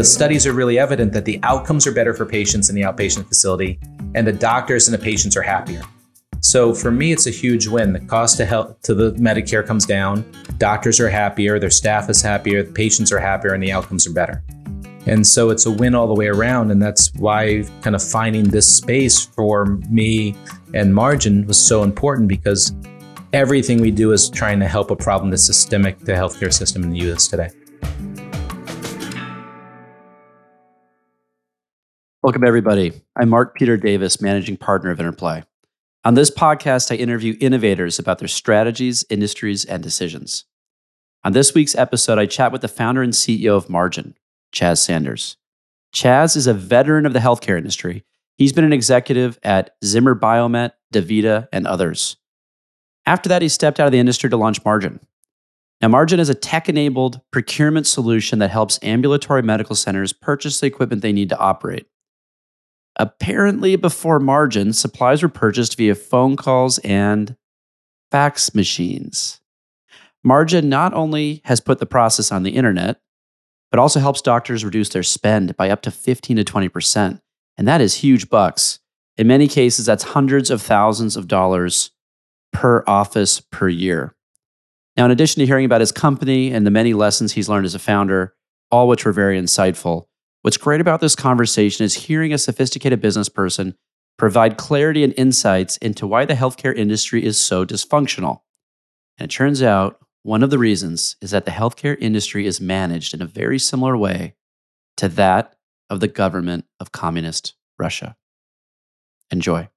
[0.00, 3.28] the studies are really evident that the outcomes are better for patients in the outpatient
[3.28, 3.78] facility,
[4.14, 5.82] and the doctors and the patients are happier.
[6.40, 7.92] So for me, it's a huge win.
[7.92, 10.24] The cost to health to the Medicare comes down.
[10.56, 14.12] Doctors are happier, their staff is happier, the patients are happier, and the outcomes are
[14.14, 14.42] better.
[15.04, 16.70] And so it's a win all the way around.
[16.70, 20.34] And that's why kind of finding this space for me
[20.72, 22.72] and margin was so important because
[23.34, 26.84] everything we do is trying to help a problem that's systemic to the healthcare system
[26.84, 27.50] in the US today.
[32.22, 32.92] Welcome, everybody.
[33.16, 35.42] I'm Mark Peter Davis, managing partner of Interplay.
[36.04, 40.44] On this podcast, I interview innovators about their strategies, industries, and decisions.
[41.24, 44.16] On this week's episode, I chat with the founder and CEO of Margin,
[44.54, 45.38] Chaz Sanders.
[45.94, 48.04] Chaz is a veteran of the healthcare industry.
[48.36, 52.18] He's been an executive at Zimmer Biomet, DaVita, and others.
[53.06, 55.00] After that, he stepped out of the industry to launch Margin.
[55.80, 60.66] Now, Margin is a tech enabled procurement solution that helps ambulatory medical centers purchase the
[60.66, 61.86] equipment they need to operate.
[63.00, 67.34] Apparently, before margin, supplies were purchased via phone calls and
[68.10, 69.40] fax machines.
[70.22, 73.00] Margin not only has put the process on the internet,
[73.70, 77.22] but also helps doctors reduce their spend by up to 15 to 20%.
[77.56, 78.80] And that is huge bucks.
[79.16, 81.92] In many cases, that's hundreds of thousands of dollars
[82.52, 84.14] per office per year.
[84.98, 87.74] Now, in addition to hearing about his company and the many lessons he's learned as
[87.74, 88.34] a founder,
[88.70, 90.08] all which were very insightful,
[90.42, 93.74] What's great about this conversation is hearing a sophisticated business person
[94.16, 98.40] provide clarity and insights into why the healthcare industry is so dysfunctional.
[99.18, 103.12] And it turns out one of the reasons is that the healthcare industry is managed
[103.12, 104.34] in a very similar way
[104.96, 105.56] to that
[105.90, 108.16] of the government of communist Russia.
[109.30, 109.68] Enjoy.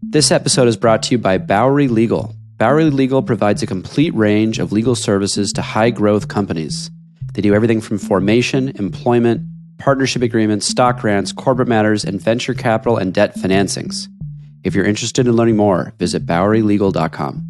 [0.00, 2.34] This episode is brought to you by Bowery Legal.
[2.64, 6.90] Bowery Legal provides a complete range of legal services to high growth companies.
[7.34, 9.42] They do everything from formation, employment,
[9.76, 14.08] partnership agreements, stock grants, corporate matters, and venture capital and debt financings.
[14.64, 17.46] If you're interested in learning more, visit BoweryLegal.com.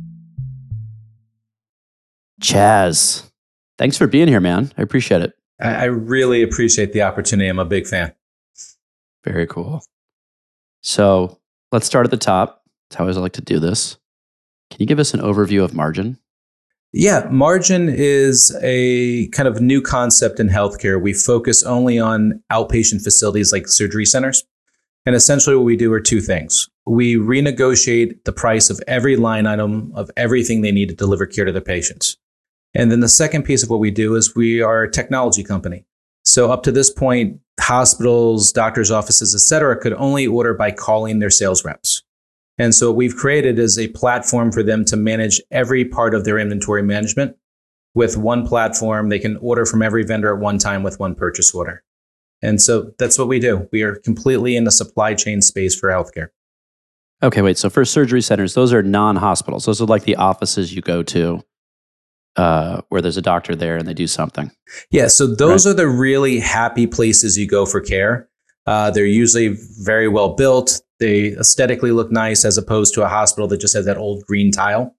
[2.42, 3.30] Chaz,
[3.78, 4.72] thanks for being here, man.
[4.76, 5.32] I appreciate it.
[5.60, 7.48] I really appreciate the opportunity.
[7.48, 8.12] I'm a big fan.
[9.22, 9.84] Very cool.
[10.82, 11.38] So
[11.70, 12.64] let's start at the top.
[12.90, 13.96] That's how I always like to do this.
[14.74, 16.18] Can you give us an overview of margin?
[16.92, 21.00] Yeah, margin is a kind of new concept in healthcare.
[21.00, 24.42] We focus only on outpatient facilities like surgery centers.
[25.06, 26.68] And essentially, what we do are two things.
[26.86, 31.44] We renegotiate the price of every line item of everything they need to deliver care
[31.44, 32.16] to their patients.
[32.74, 35.84] And then the second piece of what we do is we are a technology company.
[36.24, 41.20] So up to this point, hospitals, doctors' offices, et cetera, could only order by calling
[41.20, 42.02] their sales reps.
[42.58, 46.24] And so what we've created is a platform for them to manage every part of
[46.24, 47.36] their inventory management
[47.94, 49.08] with one platform.
[49.08, 51.82] They can order from every vendor at one time with one purchase order.
[52.42, 53.68] And so that's what we do.
[53.72, 56.28] We are completely in the supply chain space for healthcare.
[57.22, 57.56] Okay, wait.
[57.56, 59.64] So for surgery centers, those are non hospitals.
[59.64, 61.42] Those are like the offices you go to
[62.36, 64.50] uh, where there's a doctor there and they do something.
[64.90, 65.08] Yeah.
[65.08, 65.72] So those right?
[65.72, 68.28] are the really happy places you go for care.
[68.66, 70.80] Uh, they're usually very well built.
[71.00, 74.52] They aesthetically look nice as opposed to a hospital that just has that old green
[74.52, 74.94] tile.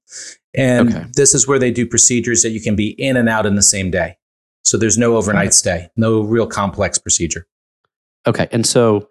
[0.54, 1.06] And okay.
[1.14, 3.64] this is where they do procedures that you can be in and out in the
[3.64, 4.18] same day.
[4.64, 7.48] So there's no overnight stay, no real complex procedure.
[8.28, 8.48] Okay.
[8.52, 9.10] And so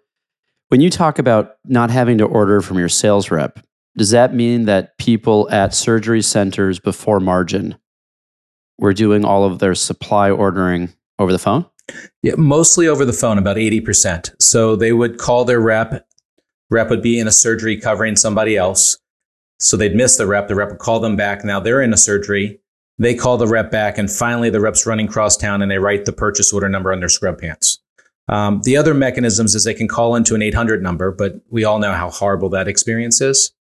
[0.69, 3.59] when you talk about not having to order from your sales rep,
[3.97, 7.77] does that mean that people at surgery centers before margin
[8.77, 11.65] were doing all of their supply ordering over the phone?
[12.23, 14.35] Yeah, mostly over the phone, about 80%.
[14.39, 16.05] So they would call their rep
[16.69, 18.97] Rep would be in a surgery covering somebody else.
[19.59, 20.47] So they'd miss the rep.
[20.47, 21.43] The rep would call them back.
[21.45, 22.59] Now they're in a surgery.
[22.97, 26.05] They call the rep back, and finally the rep's running cross town and they write
[26.05, 27.79] the purchase order number on their scrub pants.
[28.27, 31.79] Um, the other mechanisms is they can call into an 800 number, but we all
[31.79, 33.51] know how horrible that experience is.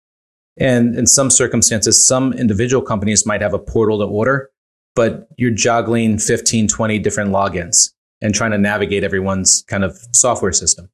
[0.57, 4.51] And in some circumstances, some individual companies might have a portal to order,
[4.95, 7.91] but you're juggling 15, 20 different logins
[8.23, 10.89] and trying to navigate everyone's kind of software system.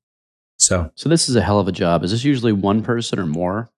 [0.70, 2.04] So, so this is a hell of a job.
[2.04, 3.68] Is this usually one person or more?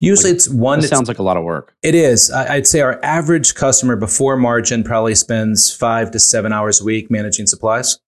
[0.00, 0.78] Usually, like, it's one.
[0.78, 1.74] It sounds like a lot of work.
[1.82, 2.30] It is.
[2.30, 7.10] I'd say our average customer before margin probably spends five to seven hours a week
[7.10, 7.98] managing supplies,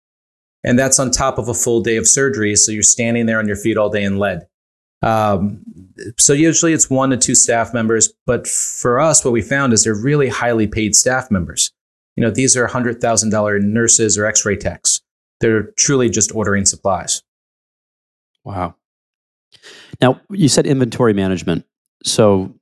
[0.64, 2.56] and that's on top of a full day of surgery.
[2.56, 4.46] So you're standing there on your feet all day in lead.
[5.02, 5.60] Um,
[6.19, 9.84] so usually it's one to two staff members, but for us, what we found is
[9.84, 11.72] they're really highly paid staff members.
[12.16, 15.02] You know, these are hundred thousand dollar nurses or X-ray techs.
[15.40, 17.22] They're truly just ordering supplies.
[18.44, 18.75] Wow.
[20.00, 21.64] Now, you said inventory management.
[22.04, 22.54] So,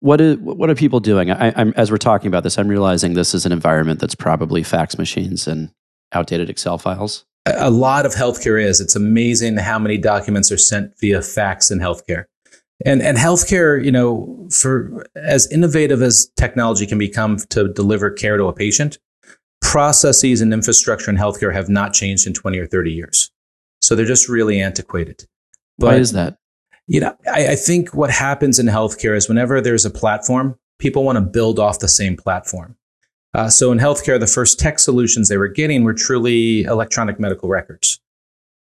[0.00, 1.30] what is what are people doing?
[1.30, 4.62] I, am as we're talking about this, I'm realizing this is an environment that's probably
[4.62, 5.70] fax machines and
[6.12, 7.24] outdated Excel files.
[7.46, 8.80] A lot of healthcare is.
[8.80, 12.24] It's amazing how many documents are sent via fax in healthcare.
[12.84, 18.36] And and healthcare, you know, for as innovative as technology can become to deliver care
[18.38, 18.98] to a patient,
[19.60, 23.30] processes and infrastructure in healthcare have not changed in 20 or 30 years.
[23.90, 25.24] So they're just really antiquated.
[25.76, 26.36] But, Why is that?
[26.86, 31.02] You know, I, I think what happens in healthcare is whenever there's a platform, people
[31.02, 32.76] want to build off the same platform.
[33.34, 37.48] Uh, so in healthcare, the first tech solutions they were getting were truly electronic medical
[37.48, 37.98] records.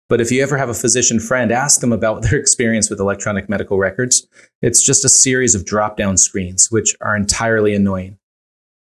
[0.08, 3.50] But if you ever have a physician friend, ask them about their experience with electronic
[3.50, 4.26] medical records.
[4.62, 8.16] It's just a series of drop down screens, which are entirely annoying.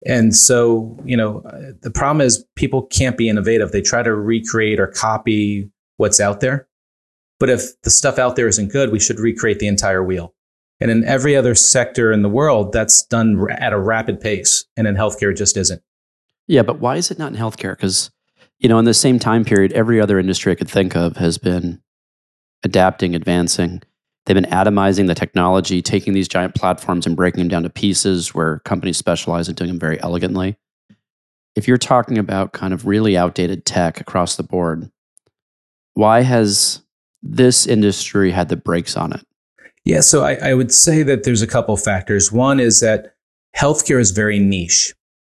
[0.05, 1.41] And so, you know,
[1.81, 3.73] the problem is people can't be innovative.
[3.73, 6.67] They try to recreate or copy what's out there.
[7.39, 10.35] But if the stuff out there isn't good, we should recreate the entire wheel.
[10.81, 14.65] And in every other sector in the world, that's done at a rapid pace.
[14.77, 15.83] And in healthcare, just isn't.
[16.47, 17.77] Yeah, but why is it not in healthcare?
[17.77, 18.11] Because
[18.59, 21.39] you know, in the same time period, every other industry I could think of has
[21.39, 21.81] been
[22.65, 23.83] adapting, advancing.
[24.27, 28.35] They've been atomizing the technology, taking these giant platforms and breaking them down to pieces
[28.35, 30.57] where companies specialize in doing them very elegantly.
[31.55, 34.91] If you're talking about kind of really outdated tech across the board,
[35.99, 36.81] why has
[37.25, 39.27] this industry had the brakes on it?
[39.85, 42.31] Yeah, so I, I would say that there's a couple factors.
[42.31, 43.17] One is that
[43.57, 44.95] healthcare is very niche.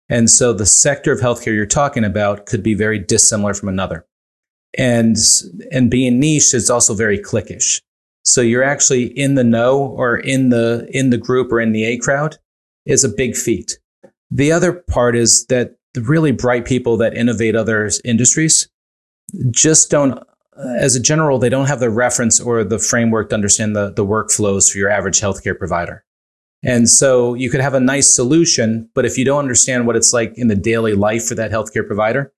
[0.09, 4.07] And so the sector of healthcare you're talking about could be very dissimilar from another.
[4.79, 5.17] And,
[5.73, 7.81] and being niche is also very cliquish.
[8.23, 11.85] So you're actually in the know or in the, in the group or in the
[11.87, 12.37] A crowd
[12.87, 13.81] is a big feat.
[14.31, 18.69] The other part is that the really bright people that innovate other industries
[19.51, 20.23] just don't,
[20.57, 23.91] Uh, as a general, they don't have the reference or the framework to understand the,
[23.91, 26.05] the workflows for your average healthcare provider.
[26.63, 30.13] And so you could have a nice solution, but if you don't understand what it's
[30.13, 32.33] like in the daily life for that healthcare provider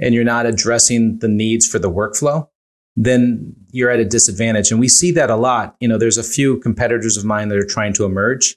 [0.00, 2.48] and you're not addressing the needs for the workflow,
[2.96, 4.70] then you're at a disadvantage.
[4.70, 5.76] And we see that a lot.
[5.78, 8.56] You know, there's a few competitors of mine that are trying to emerge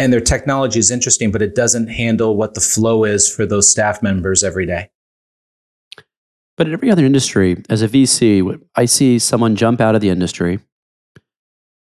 [0.00, 3.70] and their technology is interesting, but it doesn't handle what the flow is for those
[3.70, 4.88] staff members every day.
[6.60, 10.10] But in every other industry, as a VC, I see someone jump out of the
[10.10, 10.60] industry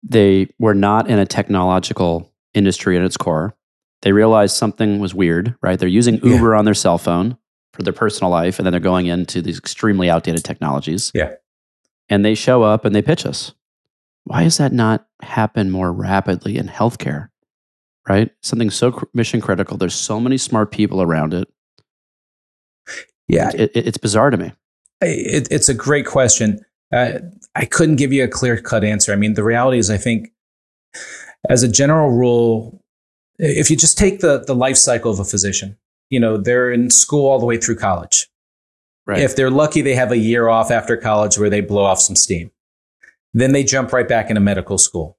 [0.02, 3.54] they were not in a technological industry at its core.
[4.00, 5.78] They realized something was weird, right?
[5.78, 6.58] They're using Uber yeah.
[6.58, 7.36] on their cell phone
[7.74, 11.10] for their personal life, and then they're going into these extremely outdated technologies.
[11.14, 11.34] Yeah.
[12.08, 13.52] And they show up and they pitch us.
[14.24, 17.28] Why does that not happen more rapidly in healthcare?
[18.08, 18.30] Right?
[18.42, 19.76] Something so cr- mission critical.
[19.76, 21.48] There's so many smart people around it.
[23.28, 23.50] Yeah.
[23.54, 24.52] It, it, it's bizarre to me.
[25.00, 26.64] It, it's a great question.
[26.92, 27.20] Uh,
[27.54, 29.12] I couldn't give you a clear cut answer.
[29.12, 30.30] I mean, the reality is, I think,
[31.48, 32.82] as a general rule,
[33.38, 35.76] if you just take the the life cycle of a physician,
[36.10, 38.28] you know, they're in school all the way through college.
[39.06, 39.20] Right.
[39.20, 42.16] If they're lucky, they have a year off after college where they blow off some
[42.16, 42.50] steam.
[43.34, 45.18] Then they jump right back into medical school.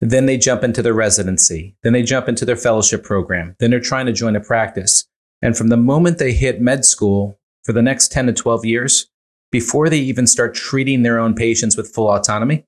[0.00, 1.76] Then they jump into their residency.
[1.82, 3.56] Then they jump into their fellowship program.
[3.60, 5.08] Then they're trying to join a practice.
[5.44, 9.10] And from the moment they hit med school for the next 10 to 12 years,
[9.52, 12.64] before they even start treating their own patients with full autonomy,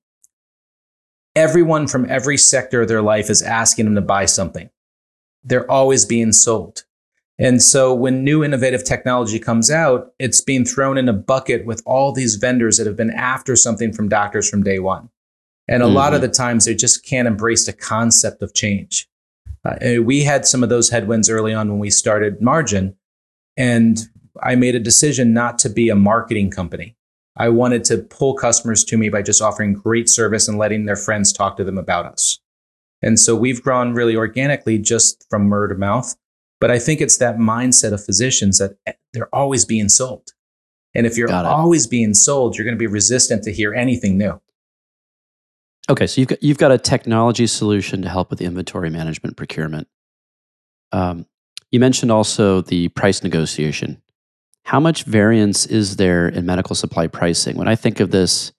[1.34, 4.68] everyone from every sector of their life is asking them to buy something.
[5.42, 6.84] They're always being sold.
[7.38, 11.82] And so when new innovative technology comes out, it's being thrown in a bucket with
[11.86, 15.08] all these vendors that have been after something from doctors from day one.
[15.66, 15.94] And a mm-hmm.
[15.94, 16.28] lot of mm-hmm.
[16.28, 19.08] the times they just can't embrace the concept of change.
[19.66, 22.96] Uh, we had some of those headwinds early on when we started Margin.
[23.56, 23.98] And
[24.42, 26.96] I made a decision not to be a marketing company.
[27.36, 30.96] I wanted to pull customers to me by just offering great service and letting their
[30.96, 32.38] friends talk to them about us.
[33.02, 36.14] And so we've grown really organically just from word of mouth.
[36.60, 38.76] But I think it's that mindset of physicians that
[39.12, 40.30] they're always being sold.
[40.94, 44.40] And if you're always being sold, you're going to be resistant to hear anything new.
[45.88, 49.86] Okay, so you've got, you've got a technology solution to help with inventory management procurement.
[50.92, 51.26] Um,
[51.70, 54.02] you mentioned also the price negotiation
[54.66, 57.56] how much variance is there in medical supply pricing?
[57.56, 58.52] When I think of this,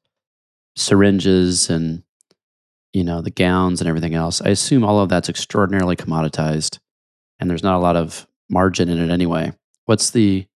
[0.78, 2.04] syringes and
[2.94, 6.80] you know the gowns and everything else, I assume all of that's extraordinarily commoditized,
[7.40, 9.52] and there's not a lot of margin in it anyway.
[9.84, 10.48] What's the,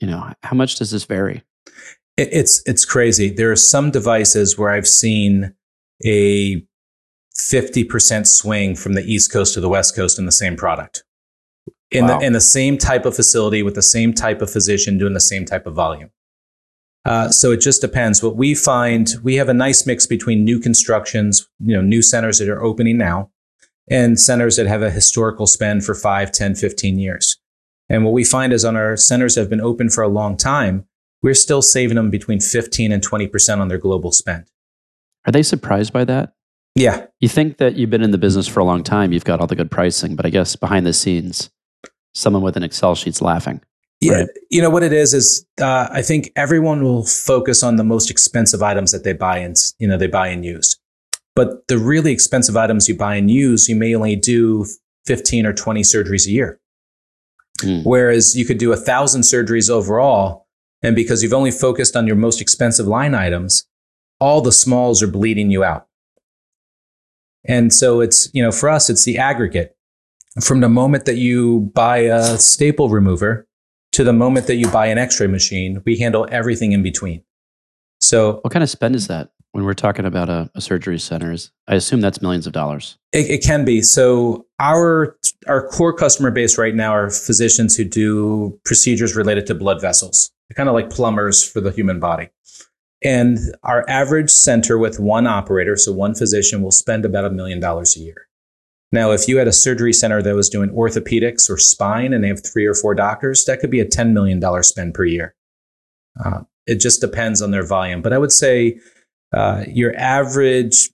[0.00, 1.44] you know, how much does this vary?
[2.16, 3.30] It's it's crazy.
[3.30, 5.54] There are some devices where I've seen
[6.04, 6.64] a
[7.36, 11.02] 50% swing from the East Coast to the West Coast in the same product
[11.94, 12.18] in wow.
[12.18, 15.20] the in the same type of facility with the same type of physician doing the
[15.20, 16.10] same type of volume.
[17.04, 18.22] Uh, so it just depends.
[18.22, 22.38] What we find, we have a nice mix between new constructions, you know, new centers
[22.38, 23.30] that are opening now,
[23.90, 27.36] and centers that have a historical spend for 5, 10, 15 years.
[27.90, 30.38] And what we find is on our centers that have been open for a long
[30.38, 30.86] time,
[31.24, 34.44] we're still saving them between 15 and 20% on their global spend.
[35.26, 36.34] Are they surprised by that?
[36.74, 37.06] Yeah.
[37.18, 39.46] You think that you've been in the business for a long time, you've got all
[39.46, 41.50] the good pricing, but I guess behind the scenes,
[42.14, 43.62] someone with an Excel sheet's laughing.
[44.00, 44.28] Yeah, Right.
[44.50, 48.10] you know what it is is uh, I think everyone will focus on the most
[48.10, 50.76] expensive items that they buy and you know they buy and use,
[51.34, 54.66] but the really expensive items you buy and use, you may only do
[55.06, 56.60] fifteen or twenty surgeries a year,
[57.62, 57.84] Mm.
[57.84, 60.43] whereas you could do a thousand surgeries overall,
[60.84, 63.66] and because you've only focused on your most expensive line items,
[64.20, 65.88] all the smalls are bleeding you out,
[67.44, 69.76] and so it's you know for us it's the aggregate
[70.40, 73.46] from the moment that you buy a staple remover
[73.92, 77.22] to the moment that you buy an x-ray machine we handle everything in between
[78.00, 81.30] so What kind of spend is that when we're talking about a, a surgery center?
[81.30, 82.98] Is, I assume that's millions of dollars.
[83.12, 87.84] it, it can be so our our core customer base right now are physicians who
[87.84, 92.28] do procedures related to blood vessels they're kind of like plumbers for the human body
[93.02, 97.60] and our average center with one operator so one physician will spend about a million
[97.60, 98.28] dollars a year
[98.92, 102.28] now if you had a surgery center that was doing orthopedics or spine and they
[102.28, 105.34] have three or four doctors that could be a $10 million spend per year
[106.24, 108.78] uh, it just depends on their volume but i would say
[109.34, 110.90] uh, your average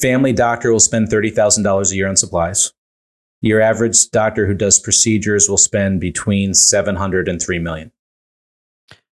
[0.00, 2.72] family doctor will spend $30,000 a year on supplies.
[3.40, 7.92] Your average doctor who does procedures will spend between 700 and 3 million.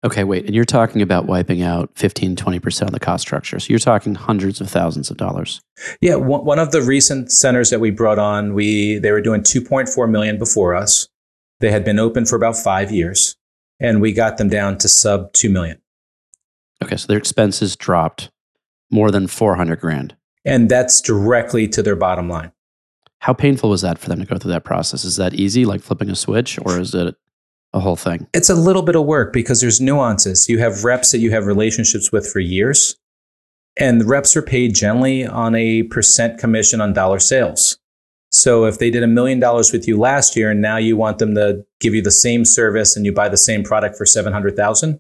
[0.07, 0.45] Okay, wait.
[0.45, 3.59] And you're talking about wiping out 15, 20% of the cost structure.
[3.59, 5.59] So you're talking hundreds of thousands of dollars.
[5.99, 9.41] Yeah, one, one of the recent centers that we brought on, we they were doing
[9.41, 11.09] 2.4 million before us.
[11.59, 13.35] They had been open for about 5 years
[13.81, 15.81] and we got them down to sub 2 million.
[16.81, 18.31] Okay, so their expenses dropped
[18.89, 20.15] more than 400 grand.
[20.45, 22.53] And that's directly to their bottom line.
[23.19, 25.03] How painful was that for them to go through that process?
[25.03, 27.15] Is that easy, like flipping a switch, or is it
[27.77, 28.27] a whole thing?
[28.33, 30.49] It's a little bit of work because there's nuances.
[30.49, 32.97] You have reps that you have relationships with for years,
[33.77, 37.79] and the reps are paid generally on a percent commission on dollar sales.
[38.29, 41.19] So if they did a million dollars with you last year and now you want
[41.19, 44.99] them to give you the same service and you buy the same product for 700,000,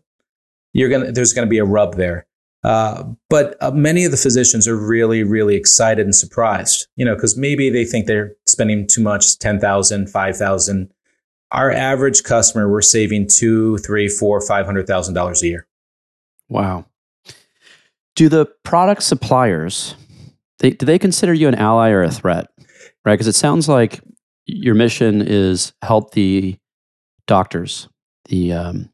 [0.73, 2.25] you're going to there's going to be a rub there.
[2.63, 7.15] Uh, but uh, many of the physicians are really, really excited and surprised, you know,
[7.15, 10.89] because maybe they think they're spending too much, 10,000, 5,000
[11.51, 15.67] our average customer we're saving two three four five hundred thousand dollars a year
[16.49, 16.85] Wow.
[18.15, 19.95] Do the product suppliers
[20.59, 22.47] they, do they consider you an ally or a threat?
[23.05, 23.13] Right?
[23.13, 24.01] Because it sounds like
[24.45, 26.57] your mission is help the
[27.27, 27.87] doctors,
[28.25, 28.89] the um,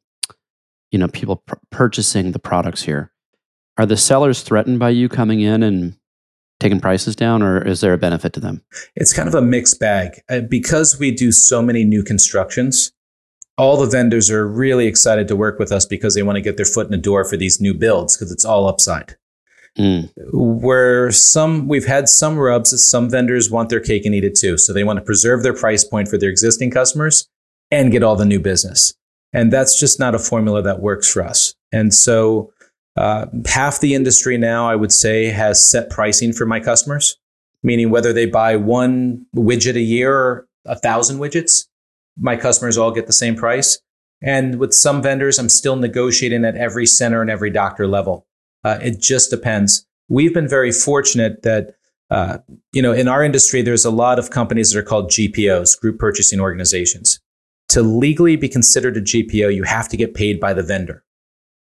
[0.91, 3.11] you know people pr- purchasing the products here.
[3.77, 5.95] Are the sellers threatened by you coming in and
[6.63, 8.63] taking prices down, or is there a benefit to them?
[8.95, 10.21] it's kind of a mixed bag.
[10.29, 12.91] Uh, because we do so many new constructions
[13.57, 16.57] all the vendors are really excited to work with us because they want to get
[16.57, 19.15] their foot in the door for these new builds because it's all upside.
[19.75, 20.11] Mm.
[20.31, 24.55] where some we've had some rubs some vendors want their cake and eat it too.
[24.55, 27.27] So they want to preserve their price point for their existing customers
[27.71, 28.93] and get all the new business.
[29.33, 31.55] And that's just not a formula that works for us.
[31.71, 32.52] And so
[32.95, 37.17] uh, half the industry now i would say has set pricing for my customers
[37.63, 41.67] meaning whether they buy one widget a year or a thousand widgets
[42.17, 43.79] my customers all get the same price
[44.21, 48.27] and with some vendors i'm still negotiating at every center and every doctor level
[48.63, 49.85] uh, it just depends.
[50.09, 51.75] We've been very fortunate that,
[52.09, 52.39] uh,
[52.71, 55.99] you know, in our industry, there's a lot of companies that are called GPOs, group
[55.99, 57.19] purchasing organizations.
[57.69, 61.03] To legally be considered a GPO, you have to get paid by the vendor.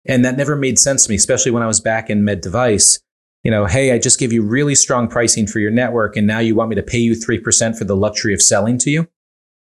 [0.08, 3.00] And that never made sense to me, especially when I was back in med device.
[3.44, 6.40] You know, hey, I just give you really strong pricing for your network, and now
[6.40, 9.08] you want me to pay you 3% for the luxury of selling to you?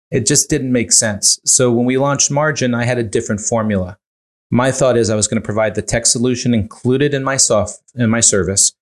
[0.09, 1.39] It just didn't make sense.
[1.43, 3.97] So when we launched Margin, I had a different formula
[4.49, 7.81] my thought is I was going to provide the tech solution included in my soft
[7.95, 8.73] in my service.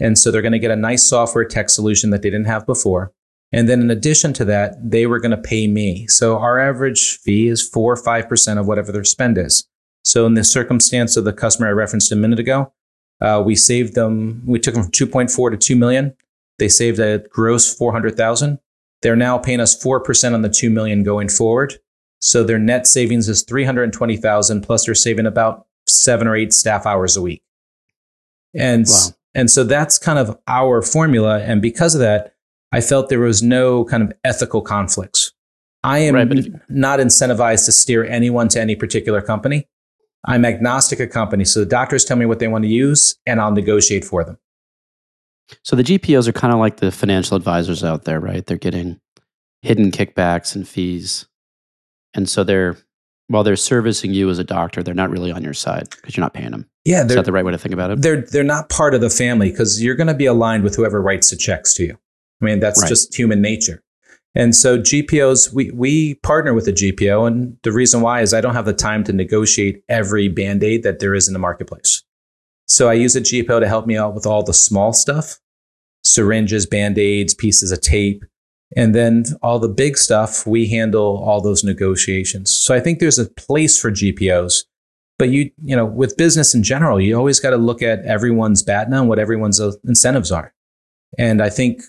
[0.00, 2.66] And so they're going to get a nice software tech solution that they didn't have
[2.66, 3.12] before.
[3.52, 6.06] And then in addition to that, they were going to pay me.
[6.08, 9.66] So our average fee is four or five percent of whatever their spend is.
[10.04, 12.72] So in the circumstance of the customer I referenced a minute ago,
[13.20, 14.42] uh, we saved them.
[14.46, 16.14] We took them from 2.4 to 2 million.
[16.58, 18.58] They saved a gross 400,000.
[19.02, 21.74] They're now paying us four percent on the 2 million going forward.
[22.20, 27.16] So their net savings is 320,000 plus they're saving about 7 or 8 staff hours
[27.16, 27.42] a week.
[28.54, 29.08] And Wow.
[29.34, 32.34] and so that's kind of our formula and because of that
[32.72, 35.32] I felt there was no kind of ethical conflicts.
[35.82, 39.68] I am Right, if- not incentivized to steer anyone to any particular company.
[40.26, 41.44] I'm agnostic of company.
[41.44, 44.38] So the doctors tell me what they want to use and I'll negotiate for them.
[45.62, 48.44] So the GPOs are kind of like the financial advisors out there, right?
[48.46, 49.00] They're getting
[49.62, 51.26] hidden kickbacks and fees.
[52.14, 52.76] And so they're
[53.28, 56.22] while they're servicing you as a doctor, they're not really on your side because you're
[56.24, 56.68] not paying them.
[56.84, 58.02] Yeah, Is that the right way to think about it?
[58.02, 61.00] they're they're not part of the family because you're going to be aligned with whoever
[61.00, 61.98] writes the checks to you.
[62.40, 62.88] I mean, that's Right.
[62.88, 63.82] just human nature.
[64.34, 68.40] And so GPOs, we we partner with a GPO, and the reason why is I
[68.40, 72.02] don't have the time to negotiate every band aid that there is in the marketplace.
[72.66, 75.38] So I use a GPO to help me out with all the small stuff,
[76.02, 78.24] syringes, band aids, pieces of tape,
[78.76, 82.52] and then all the big stuff we handle all those negotiations.
[82.52, 84.64] So I think there's a place for GPOs
[85.18, 88.62] but you you know with business in general you always got to look at everyone's
[88.62, 90.52] BATNA and what everyone's uh, incentives are
[91.18, 91.82] and i think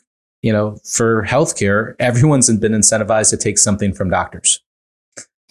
[0.46, 4.62] you know for healthcare everyone's been incentivized to take something from doctors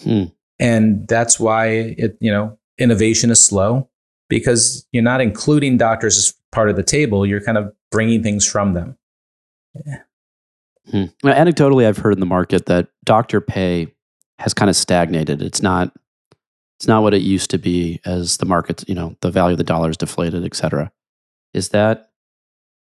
[0.03, 0.25] Hmm.
[0.59, 1.67] and that's why
[2.03, 3.89] it you know innovation is slow
[4.29, 8.47] because you're not including doctors as part of the table you're kind of bringing things
[8.51, 8.97] from them
[10.91, 11.05] Hmm.
[11.23, 13.89] Well, anecdotally, I've heard in the market that doctor pay
[14.39, 15.41] has kind of stagnated.
[15.43, 15.93] It's not
[16.79, 19.59] it's not what it used to be as the market, you know, the value of
[19.59, 20.93] the dollar is deflated, et cetera.
[21.55, 22.11] Is that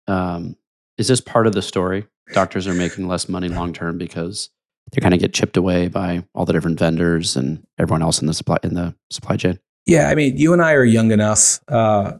[0.07, 0.55] um,
[0.99, 2.05] is this part of the story?
[2.33, 4.49] Doctors are making less money long term because
[4.91, 8.27] they kind of get chipped away by all the different vendors and everyone else in
[8.27, 9.59] the supply in the supply chain.
[9.85, 12.13] Yeah, I mean, you and I are young enough uh,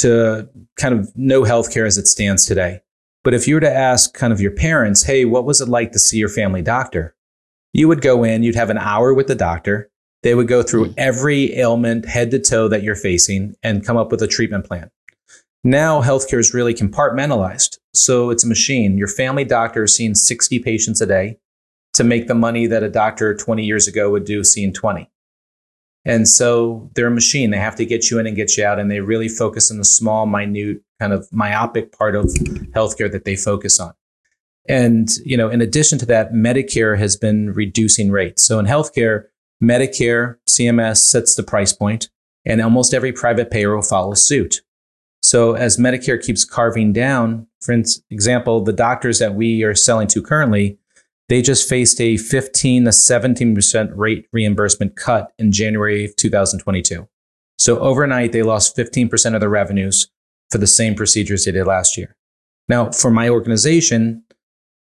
[0.00, 2.80] to kind of know healthcare as it stands today.
[3.22, 5.92] But if you were to ask kind of your parents, hey, what was it like
[5.92, 7.14] to see your family doctor?
[7.72, 9.90] You would go in, you'd have an hour with the doctor.
[10.24, 10.94] They would go through Mm.
[10.98, 14.90] every ailment head to toe that you're facing and come up with a treatment plan.
[15.62, 17.78] Now, healthcare is really compartmentalized.
[17.94, 18.98] So it's a machine.
[18.98, 21.38] Your family doctor is seeing 60 patients a day
[21.94, 25.10] to make the money that a doctor 20 years ago would do seeing 20.
[26.04, 27.50] And so they're a machine.
[27.50, 28.78] They have to get you in and get you out.
[28.78, 32.24] And they really focus on the small, minute, kind of myopic part of
[32.74, 33.92] healthcare that they focus on.
[34.68, 38.44] And, you know, in addition to that, Medicare has been reducing rates.
[38.44, 39.24] So in healthcare,
[39.62, 42.10] Medicare, CMS sets the price point,
[42.44, 44.62] and almost every private payer will follow suit.
[45.32, 47.72] So as Medicare keeps carving down, for
[48.10, 50.76] example, the doctors that we are selling to currently,
[51.30, 57.08] they just faced a 15 to 17% rate reimbursement cut in January of 2022.
[57.56, 60.10] So overnight, they lost 15% of their revenues
[60.50, 62.14] for the same procedures they did last year.
[62.68, 64.24] Now, for my organization,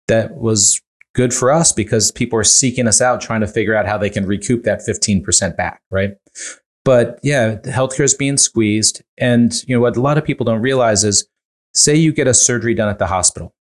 [0.07, 0.81] that was
[1.13, 4.09] good for us because people are seeking us out trying to figure out how they
[4.09, 6.13] can recoup that 15% back, right?
[6.85, 9.03] But yeah, the healthcare is being squeezed.
[9.17, 11.27] And you know what a lot of people don't realize is
[11.73, 13.53] say you get a surgery done at the hospital.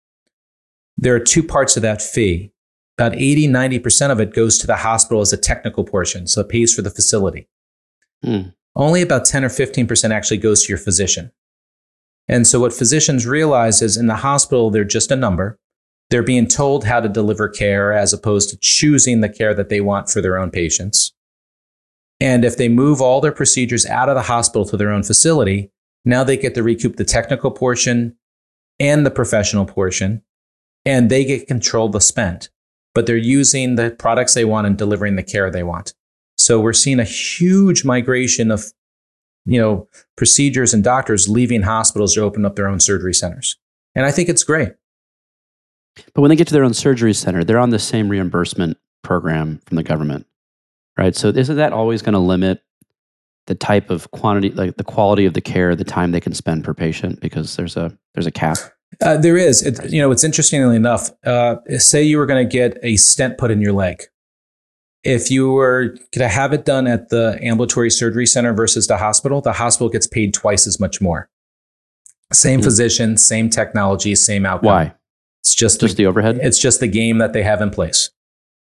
[0.97, 2.53] There are two parts of that fee.
[2.97, 6.27] About 80, 90% of it goes to the hospital as a technical portion.
[6.27, 7.49] So it pays for the facility.
[8.25, 8.49] Hmm.
[8.75, 11.31] Only about 10 or 15% actually goes to your physician.
[12.29, 15.59] And so what physicians realize is in the hospital, they're just a number.
[16.11, 19.81] They're being told how to deliver care as opposed to choosing the care that they
[19.81, 21.13] want for their own patients.
[22.21, 25.71] And if they move all their procedures out of the hospital to their own facility,
[26.05, 28.17] now they get to recoup the technical portion
[28.81, 30.23] and the professional portion,
[30.85, 32.49] and they get control of the spend.
[32.95, 35.95] But they're using the products they want and delivering the care they want.
[36.37, 38.65] So we're seeing a huge migration of,
[39.45, 43.57] you know, procedures and doctors leaving hospitals to open up their own surgery centers.
[43.95, 44.73] And I think it's great.
[46.15, 49.61] But when they get to their own surgery center, they're on the same reimbursement program
[49.67, 50.27] from the government,
[50.99, 51.15] right?
[51.17, 52.63] So isn't that always going to limit
[53.47, 56.65] the type of quantity, like the quality of the care, the time they can spend
[56.65, 58.59] per patient, because there's a there's a cap.
[59.03, 59.63] Uh, there is.
[59.63, 61.11] It, you know, it's interestingly enough.
[61.25, 64.03] Uh, say you were going to get a stent put in your leg.
[65.05, 69.41] If you were to have it done at the ambulatory surgery center versus the hospital,
[69.41, 71.31] the hospital gets paid twice as much more.
[72.33, 72.65] Same Hmm.
[72.65, 74.67] physician, same technology, same outcome.
[74.67, 74.95] Why?
[75.43, 78.11] It's just, Just the, the overhead, it's just the game that they have in place.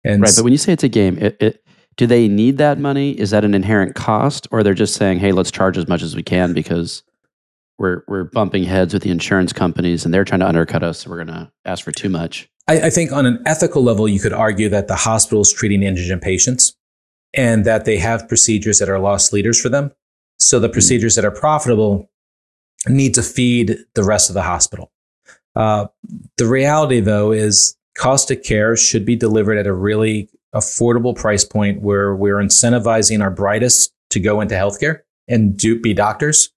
[0.04, 0.32] And right?
[0.34, 1.64] But when you say it's a game, it, it
[1.96, 3.12] do they need that money?
[3.12, 6.14] Is that an inherent cost, or they're just saying, "Hey, let's charge as much as
[6.14, 7.02] we can because
[7.78, 11.10] we're we're bumping heads with the insurance companies and they're trying to undercut us, so
[11.10, 14.20] we're going to ask for too much." I, I think on an ethical level, you
[14.20, 16.76] could argue that the hospital is treating indigent patients
[17.34, 19.92] and that they have procedures that are loss leaders for them.
[20.38, 22.10] So the procedures that are profitable
[22.88, 24.90] need to feed the rest of the hospital.
[25.54, 25.86] Uh,
[26.36, 31.44] the reality, though, is cost of care should be delivered at a really affordable price
[31.44, 36.50] point where we're incentivizing our brightest to go into healthcare and do, be doctors.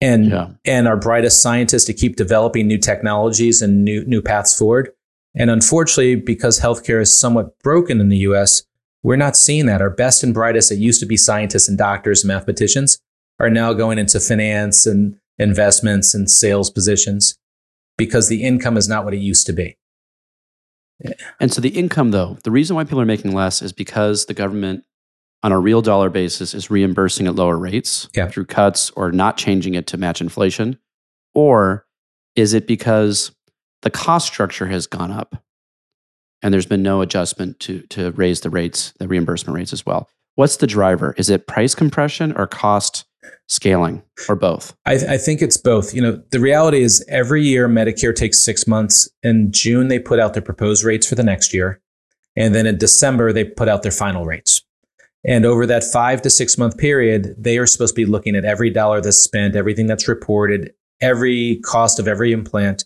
[0.00, 0.50] And, Yeah.
[0.64, 4.90] and our brightest scientists to keep developing new technologies and new, new paths forward.
[5.34, 8.64] And unfortunately, because healthcare is somewhat broken in the US,
[9.02, 9.80] we're not seeing that.
[9.80, 12.98] Our best and brightest that used to be scientists and doctors and mathematicians
[13.40, 17.36] are now going into finance and investments and sales positions.
[17.96, 19.76] because the income is not what it used to be.
[21.40, 24.34] And so the income, though, the reason why people are making less is because the
[24.34, 24.84] government,
[25.42, 28.28] on a real dollar basis, is reimbursing at lower rates Yeah.
[28.28, 30.78] through cuts or not changing it to match inflation?
[31.34, 31.86] Or
[32.36, 33.32] is it because
[33.82, 35.42] the cost structure has gone up
[36.42, 40.08] and there's been no adjustment to, to raise the rates, the reimbursement rates as well?
[40.36, 41.14] What's the driver?
[41.18, 43.04] Is it price compression or cost
[43.48, 44.76] scaling or both?
[44.86, 45.94] I, I think it's both.
[45.94, 49.08] You know, the reality is every year Medicare takes six months.
[49.22, 51.80] In June, they put out their proposed rates for the next year.
[52.36, 54.62] And then in December, they put out their final rates.
[55.26, 58.44] And over that five to six month period, they are supposed to be looking at
[58.44, 62.84] every dollar that's spent, everything that's reported, every cost of every implant,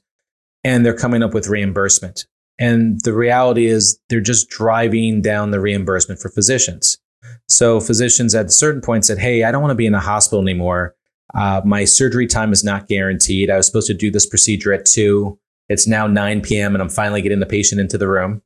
[0.63, 2.27] and they're coming up with reimbursement.
[2.59, 6.98] And the reality is they're just driving down the reimbursement for physicians.
[7.47, 10.43] So physicians at certain point said, Hey, I don't want to be in the hospital
[10.43, 10.95] anymore.
[11.35, 13.51] Uh, my surgery time is not guaranteed.
[13.51, 15.39] I was supposed to do this procedure at two.
[15.69, 16.75] It's now 9 p.m.
[16.75, 18.43] and I'm finally getting the patient into the room.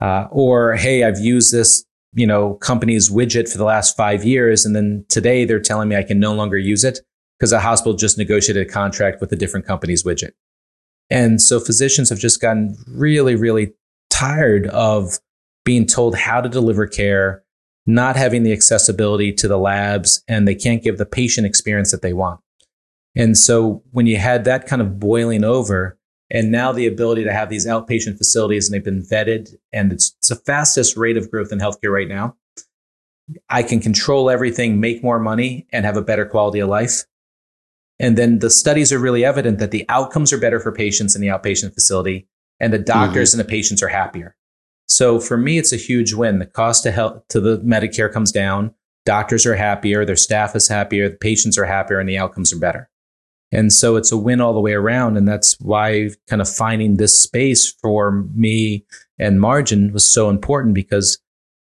[0.00, 4.64] Uh, or, Hey, I've used this, you know, company's widget for the last five years.
[4.66, 7.00] And then today they're telling me I can no longer use it
[7.38, 10.32] because the hospital just negotiated a contract with a different company's widget.
[11.10, 13.72] And so physicians have just gotten really, really
[14.10, 15.18] tired of
[15.64, 17.42] being told how to deliver care,
[17.86, 22.02] not having the accessibility to the labs, and they can't give the patient experience that
[22.02, 22.40] they want.
[23.16, 25.98] And so when you had that kind of boiling over,
[26.30, 30.14] and now the ability to have these outpatient facilities and they've been vetted, and it's,
[30.18, 32.36] it's the fastest rate of growth in healthcare right now.
[33.48, 37.04] I can control everything, make more money, and have a better quality of life.
[37.98, 41.20] And then the studies are really evident that the outcomes are better for patients in
[41.20, 42.28] the outpatient facility,
[42.60, 43.40] and the doctors mm-hmm.
[43.40, 44.36] and the patients are happier.
[44.90, 46.40] So for me, it's a huge win.
[46.40, 48.74] The cost to health to the Medicare comes down.
[49.06, 52.58] Doctors are happier, their staff is happier, the patients are happier, and the outcomes are
[52.58, 52.90] better.
[53.52, 55.16] And so it's a win all the way around.
[55.16, 58.84] And that's why kind of finding this space for me
[59.18, 61.18] and margin was so important because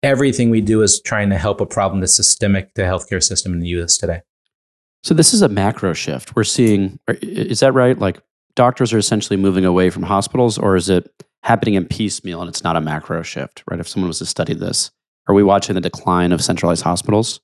[0.02, 3.60] everything we do is trying to help a problem that's systemic to healthcare system in
[3.60, 4.22] the US today.
[5.04, 6.34] So this is a macro shift.
[6.34, 7.98] We're seeing, is that right?
[7.98, 8.18] Like
[8.56, 11.10] doctors are essentially moving away from hospitals, or is it
[11.44, 13.78] happening in piecemeal and it's not a macro shift, right?
[13.78, 14.90] If someone was to study this,
[15.28, 17.38] are we watching the decline of centralized hospitals?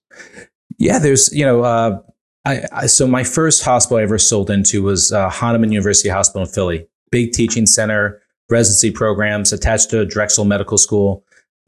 [0.78, 2.00] Yeah, there's, you know, uh,
[2.46, 6.46] I, I, so my first hospital I ever sold into was uh, Hahnemann University Hospital
[6.46, 11.22] in Philly, big teaching center, residency programs attached to Drexel Medical School.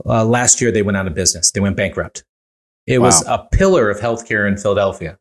[0.07, 1.51] Uh, last year, they went out of business.
[1.51, 2.25] They went bankrupt.
[2.87, 3.07] It wow.
[3.07, 5.19] was a pillar of healthcare in Philadelphia.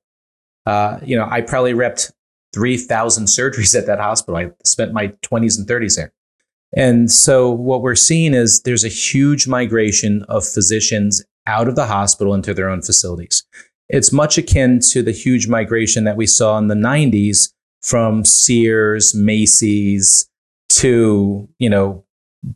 [0.66, 2.14] Uh, you know, I probably repped
[2.54, 4.38] 3,000 surgeries at that hospital.
[4.38, 6.14] I spent my 20s and 30s there.
[6.74, 11.88] And so what we're seeing is there's a huge migration of physicians out of the
[11.88, 13.44] hospital into their own facilities.
[13.90, 19.14] It's much akin to the huge migration that we saw in the 90s from Sears,
[19.14, 20.30] Macy's
[20.70, 22.06] to, you know,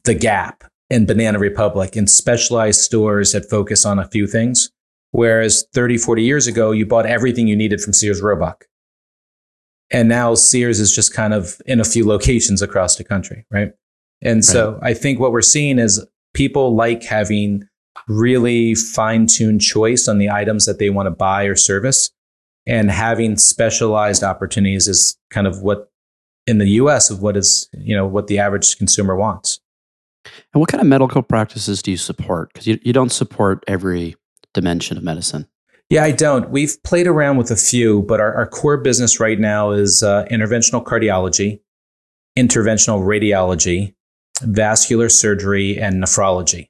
[0.06, 4.69] The Gap and Banana Republic and specialized stores that focus on a few things.
[5.12, 8.65] Whereas 30, 40 years ago, you bought everything you needed from Sears Roebuck.
[9.91, 13.73] And now Sears is just kind of in a few locations across the country, right?
[14.21, 14.80] And so.
[14.82, 17.67] I think what we're seeing is people like having
[18.08, 22.12] really fine tuned choice on the items that they want to buy or service.
[22.67, 25.89] And having specialized opportunities is kind of what
[26.47, 29.60] in the US of what is, you know, what the average consumer wants.
[30.54, 32.51] And what kind of medical practices do you support?
[32.54, 34.15] Because you, you don't support every
[34.54, 35.47] dimension of medicine.
[35.89, 36.49] Yeah, I don't.
[36.49, 40.25] We've played around with a few, but our, our core business right now is uh,
[40.32, 41.60] interventional cardiology,
[42.38, 43.94] interventional radiology,
[44.41, 46.69] vascular surgery, and nephrology.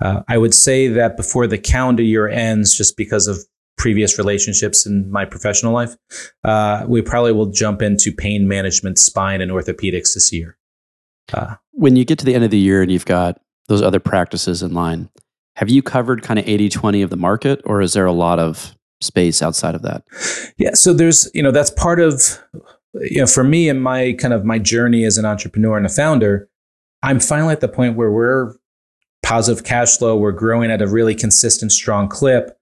[0.00, 3.38] Uh, I would say that before the calendar year ends, just because of
[3.76, 5.96] previous relationships in my professional life,
[6.44, 10.58] uh, we probably will jump into pain management, spine, and orthopedics this year.
[11.32, 14.00] Uh, when you get to the end of the year and you've got those other
[14.00, 15.08] practices in line,
[15.56, 18.38] have you covered kind of 80 20 of the market, or is there a lot
[18.38, 20.04] of space outside of that?
[20.58, 22.38] Yeah, so there's, you know, that's part of,
[22.94, 25.90] you know, for me and my kind of my journey as an entrepreneur and a
[25.90, 26.49] founder,
[27.02, 28.54] I'm finally at the point where we're
[29.22, 32.56] positive cash flow, we're growing at a really consistent, strong clip.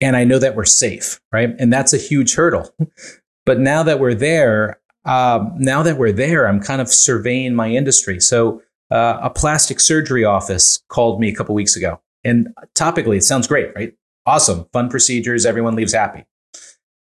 [0.00, 1.54] And I know that we're safe, right?
[1.58, 2.74] And that's a huge hurdle.
[3.46, 7.68] but now that we're there, um, now that we're there, I'm kind of surveying my
[7.68, 8.20] industry.
[8.20, 12.00] So uh, a plastic surgery office called me a couple weeks ago.
[12.24, 13.94] And topically, it sounds great, right?
[14.26, 16.24] Awesome, fun procedures, everyone leaves happy.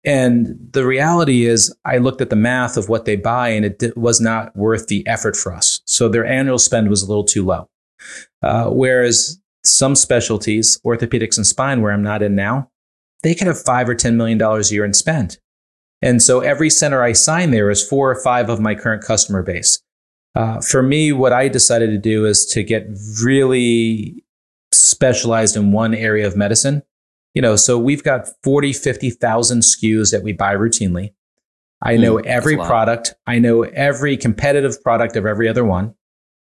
[0.05, 3.97] And the reality is, I looked at the math of what they buy, and it
[3.97, 5.78] was not worth the effort for us.
[5.98, 7.68] So their annual spend was a little too low.
[8.40, 12.70] Uh, whereas some specialties, orthopedics and spine, where I'm not in now,
[13.24, 15.38] they could have five or ten million dollars a year in spend.
[16.00, 19.42] And so every center I sign there is four or five of my current customer
[19.42, 19.82] base.
[20.37, 22.87] Uh, for me, what I decided to do is to get
[23.20, 24.24] really
[24.72, 26.84] specialized in one area of medicine.
[27.34, 31.14] You know, so we've got 40, 50,000 SKUs that we buy routinely.
[31.83, 33.14] I know mm, every product.
[33.27, 35.95] I know every competitive product of every other one.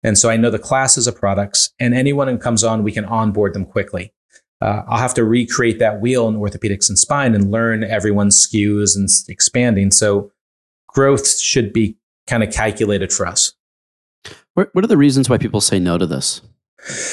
[0.04, 3.06] And so I know the classes of products and anyone who comes on, we can
[3.06, 4.14] onboard them quickly.
[4.62, 8.96] Uh, I'll have to recreate that wheel in orthopedics and spine and learn everyone's SKUs
[8.96, 9.92] and expanding.
[9.92, 10.32] So
[10.88, 13.54] growth should be kind of calculated for us.
[14.54, 16.42] What, what are the reasons why people say no to this?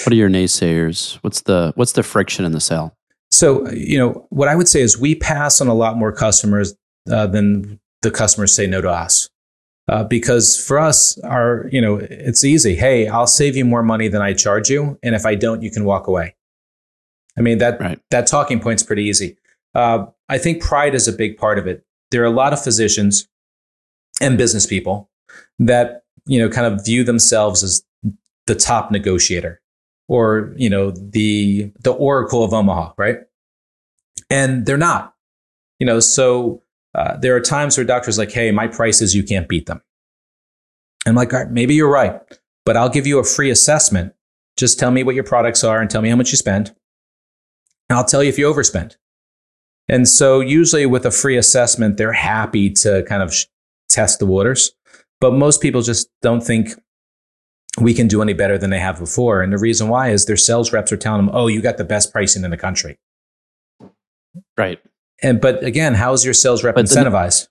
[0.05, 1.14] What are your naysayers?
[1.23, 2.96] What's the what's the friction in the sale?
[3.31, 6.75] So you know what I would say is we pass on a lot more customers
[7.11, 9.28] uh, than the customers say no to us.
[9.88, 12.76] Uh, because for us, our you know it's easy.
[12.76, 15.70] Hey, I'll save you more money than I charge you, and if I don't, you
[15.70, 16.36] can walk away.
[17.36, 17.98] I mean that right.
[18.10, 19.36] that talking point's pretty easy.
[19.74, 21.84] Uh, I think pride is a big part of it.
[22.10, 23.28] There are a lot of physicians
[24.20, 25.10] and business people
[25.58, 27.82] that you know kind of view themselves as
[28.46, 29.60] the top negotiator
[30.08, 33.18] or you know the the oracle of omaha right
[34.28, 35.14] and they're not
[35.78, 36.62] you know so
[36.94, 39.81] uh, there are times where doctors like hey my prices you can't beat them
[41.07, 42.20] i'm like all right, maybe you're right
[42.64, 44.12] but i'll give you a free assessment
[44.57, 46.74] just tell me what your products are and tell me how much you spend
[47.88, 48.96] and i'll tell you if you overspend
[49.88, 53.46] and so usually with a free assessment they're happy to kind of sh-
[53.88, 54.72] test the waters
[55.20, 56.74] but most people just don't think
[57.79, 59.42] we can do any better than they have before.
[59.42, 61.85] And the reason why is their sales reps are telling them, oh, you got the
[61.85, 62.98] best pricing in the country.
[64.57, 64.81] Right.
[65.22, 67.44] And but again, how is your sales rep but incentivized?
[67.44, 67.48] The,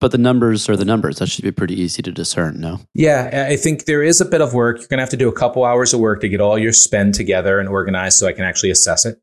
[0.00, 1.18] but the numbers are the numbers.
[1.18, 2.80] That should be pretty easy to discern, no?
[2.94, 4.78] Yeah, I think there is a bit of work.
[4.78, 7.14] You're gonna have to do a couple hours of work to get all your spend
[7.14, 9.20] together and organized so I can actually assess it.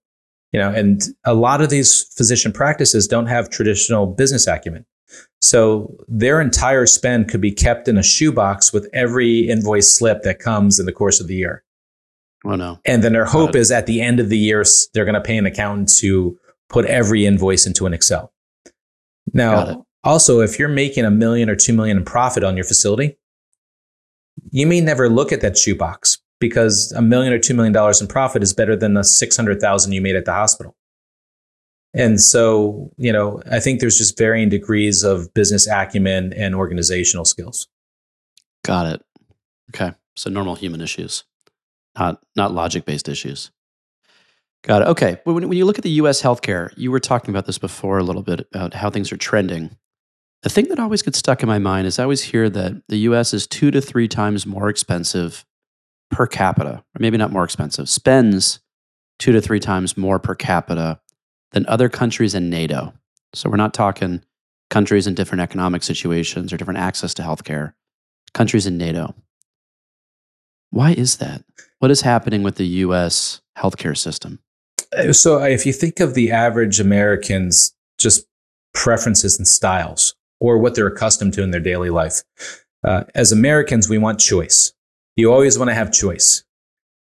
[0.53, 4.85] You know, and a lot of these physician practices don't have traditional business acumen.
[5.41, 10.39] So their entire spend could be kept in a shoebox with every invoice slip that
[10.39, 11.63] comes in the course of the year.
[12.45, 12.79] Oh no.
[12.85, 15.37] And then their hope is at the end of the year, they're going to pay
[15.37, 16.37] an accountant to
[16.69, 18.33] put every invoice into an Excel.
[19.33, 23.17] Now, also, if you're making a million or two million in profit on your facility,
[24.51, 28.07] you may never look at that shoebox because a million or two million dollars in
[28.07, 30.75] profit is better than the 600,000 you made at the hospital.
[31.93, 37.25] And so, you know, I think there's just varying degrees of business acumen and organizational
[37.25, 37.67] skills.
[38.63, 39.01] Got it.
[39.73, 39.93] Okay.
[40.15, 41.23] So normal human issues,
[41.97, 43.51] not not logic based issues.
[44.67, 44.87] Got it.
[44.89, 45.17] Okay.
[45.23, 46.21] When, when you look at the U.S.
[46.21, 49.77] healthcare, you were talking about this before a little bit about how things are trending.
[50.43, 52.97] The thing that always gets stuck in my mind is I always hear that the
[52.97, 53.33] U.S.
[53.33, 55.45] is two to three times more expensive
[56.11, 58.59] per capita, or maybe not more expensive, spends
[59.19, 60.99] two to three times more per capita
[61.53, 62.93] than other countries in NATO.
[63.33, 64.21] So we're not talking
[64.69, 67.73] countries in different economic situations or different access to healthcare,
[68.33, 69.15] countries in NATO.
[70.71, 71.45] Why is that?
[71.79, 74.39] What is happening with the US healthcare system?
[74.95, 78.25] Uh, so, if you think of the average Americans, just
[78.73, 82.21] preferences and styles, or what they're accustomed to in their daily life,
[82.83, 84.73] uh, as Americans, we want choice.
[85.15, 86.43] You always want to have choice.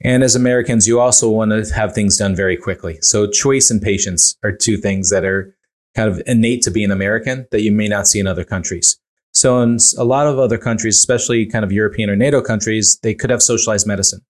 [0.05, 2.99] And as Americans, you also want to have things done very quickly.
[3.01, 5.57] So choice and patience are two things that are
[5.95, 8.99] kind of innate to being American that you may not see in other countries.
[9.33, 13.15] So in a lot of other countries, especially kind of European or NATO countries, they
[13.15, 14.21] could have socialized medicine.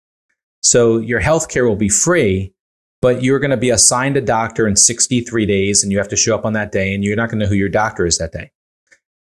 [0.61, 2.52] So your healthcare will be free,
[3.03, 6.17] but you're going to be assigned a doctor in 63 days and you have to
[6.17, 8.17] show up on that day and you're not going to know who your doctor is
[8.17, 8.51] that day.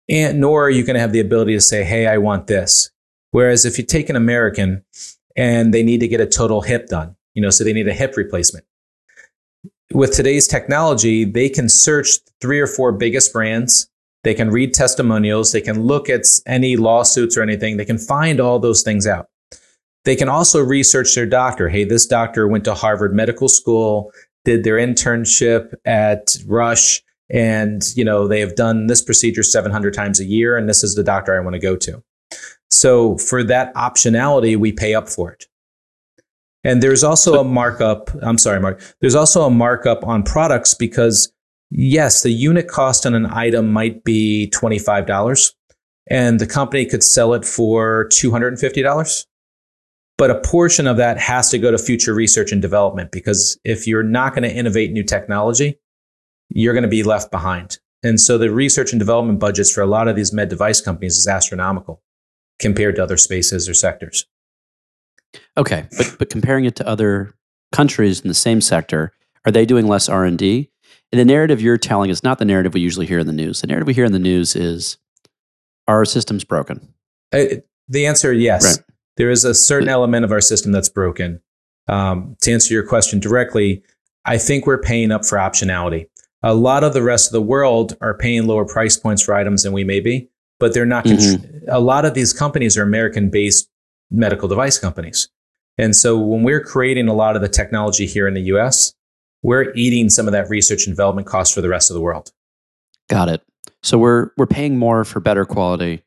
[0.08, 2.92] And nor are you going to have the ability to say, Hey, I want this.
[3.32, 4.84] Whereas if you take an American
[5.36, 7.94] and they need to get a total hip done, you know, so they need a
[7.94, 8.66] hip replacement.
[9.94, 13.90] With today's technology, they can search three or four biggest brands.
[14.24, 15.52] They can read testimonials.
[15.52, 17.78] They can look at any lawsuits or anything.
[17.78, 19.31] They can find all those things out.
[20.04, 21.70] They can also research their doctor.
[21.70, 24.12] Hey, this doctor went to Harvard Medical School,
[24.46, 30.20] did their internship at Rush, and you know they have done this procedure 700 times
[30.20, 32.04] a year, and this is the doctor I want to go to.
[32.70, 35.46] So for that optionality, we pay up for it.
[36.64, 38.10] And there's also a markup.
[38.22, 38.82] I'm sorry, Mark.
[39.02, 41.32] There's also a markup on products because,
[41.72, 45.54] yes, the unit cost on an item might be $25
[46.08, 49.26] and the company could sell it for $250.
[50.22, 53.88] But a portion of that has to go to future research and development because if
[53.88, 55.80] you're not going to innovate new technology,
[56.50, 57.80] you're going to be left behind.
[58.04, 61.18] And so the research and development budgets for a lot of these med device companies
[61.18, 62.04] is astronomical
[62.60, 64.28] compared to other spaces or sectors.
[65.58, 67.34] Okay, but but comparing it to other
[67.72, 69.14] countries in the same sector,
[69.48, 70.70] are they doing less R and the
[71.26, 73.62] narrative you're telling is not the narrative we usually hear in the news.
[73.62, 74.98] The narrative we hear in the news is
[75.88, 76.94] our system's broken.
[77.34, 78.78] I, the answer, yes.
[78.78, 78.86] Right.
[79.18, 81.42] There is a certain element of our system that's broken.
[81.88, 83.84] Um, to answer your question directly,
[84.26, 86.08] I think we're paying up for optionality.
[86.44, 89.64] A lot of the rest of the world are paying lower price points for items
[89.64, 91.06] than we may be, but they're not.
[91.06, 91.70] Mm-hmm.
[91.70, 93.70] a lot of these companies are American based
[94.10, 95.30] medical device companies.
[95.78, 98.94] And so when we're creating a lot of the technology here in the US,
[99.42, 102.32] we're eating some of that research and development cost for the rest of the world.
[103.10, 103.42] Got it.
[103.84, 106.04] So we're we're paying more for better quality,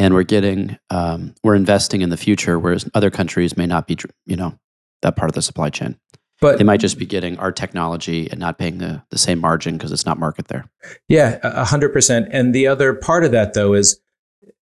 [0.00, 3.98] and we're getting um, we're investing in the future, whereas other countries may not be,
[4.24, 4.58] you know,
[5.02, 5.94] that part of the supply chain.
[6.40, 9.76] But they might just be getting our technology and not paying the, the same margin
[9.76, 10.64] because it's not market there.
[11.08, 12.28] Yeah, a hundred percent.
[12.32, 14.00] And the other part of that though is,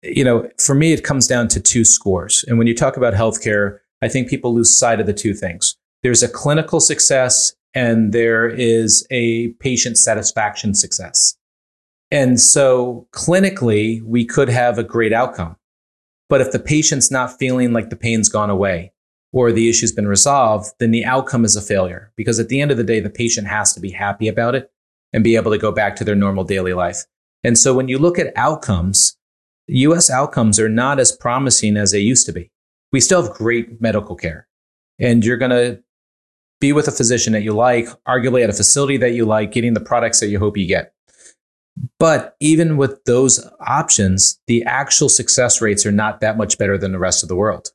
[0.02, 2.44] you know, for me it comes down to two scores.
[2.48, 5.76] And when you talk about healthcare, I think people lose sight of the two things.
[6.02, 11.37] There's a clinical success and there is a patient satisfaction success.
[12.10, 15.56] And so clinically, we could have a great outcome.
[16.28, 18.92] But if the patient's not feeling like the pain's gone away
[19.32, 22.12] or the issue's been resolved, then the outcome is a failure.
[22.16, 24.70] Because at the end of the day, the patient has to be happy about it
[25.12, 27.04] and be able to go back to their normal daily life.
[27.44, 29.16] And so when you look at outcomes,
[29.68, 32.50] US outcomes are not as promising as they used to be.
[32.92, 34.48] We still have great medical care.
[34.98, 35.82] And you're going to
[36.60, 39.74] be with a physician that you like, arguably at a facility that you like, getting
[39.74, 40.92] the products that you hope you get.
[41.98, 46.92] But even with those options, the actual success rates are not that much better than
[46.92, 47.68] the rest of the world.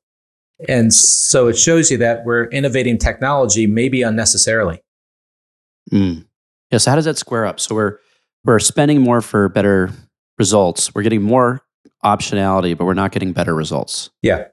[0.67, 4.81] And so it shows you that we're innovating technology maybe unnecessarily.
[5.91, 6.25] Mm.
[6.71, 6.77] Yeah.
[6.77, 7.59] So how does that square up?
[7.59, 7.99] So we're
[8.45, 9.89] we're spending more for better
[10.37, 10.93] results.
[10.93, 11.61] We're getting more
[12.03, 14.09] optionality, but we're not getting better results.
[14.21, 14.45] Yeah.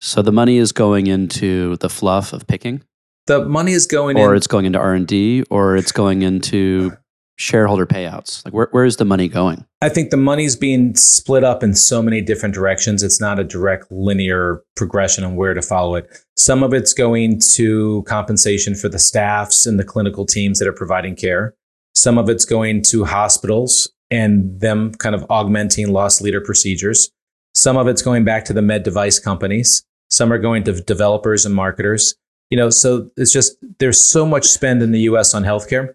[0.00, 2.82] So the money is going into the fluff of picking.
[3.26, 6.22] The money is going, or in, it's going into R and D, or it's going
[6.22, 6.94] into
[7.36, 8.44] shareholder payouts?
[8.44, 9.64] Like, where, where is the money going?
[9.80, 13.02] I think the money's being split up in so many different directions.
[13.02, 16.08] It's not a direct linear progression on where to follow it.
[16.36, 20.72] Some of it's going to compensation for the staffs and the clinical teams that are
[20.72, 21.54] providing care.
[21.94, 27.10] Some of it's going to hospitals and them kind of augmenting loss leader procedures.
[27.54, 29.84] Some of it's going back to the med device companies.
[30.10, 32.14] Some are going to developers and marketers.
[32.50, 35.94] You know, so it's just there's so much spend in the US on healthcare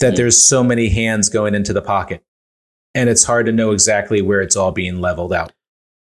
[0.00, 0.16] that mm-hmm.
[0.16, 2.22] there's so many hands going into the pocket.
[2.94, 5.52] And it's hard to know exactly where it's all being leveled out.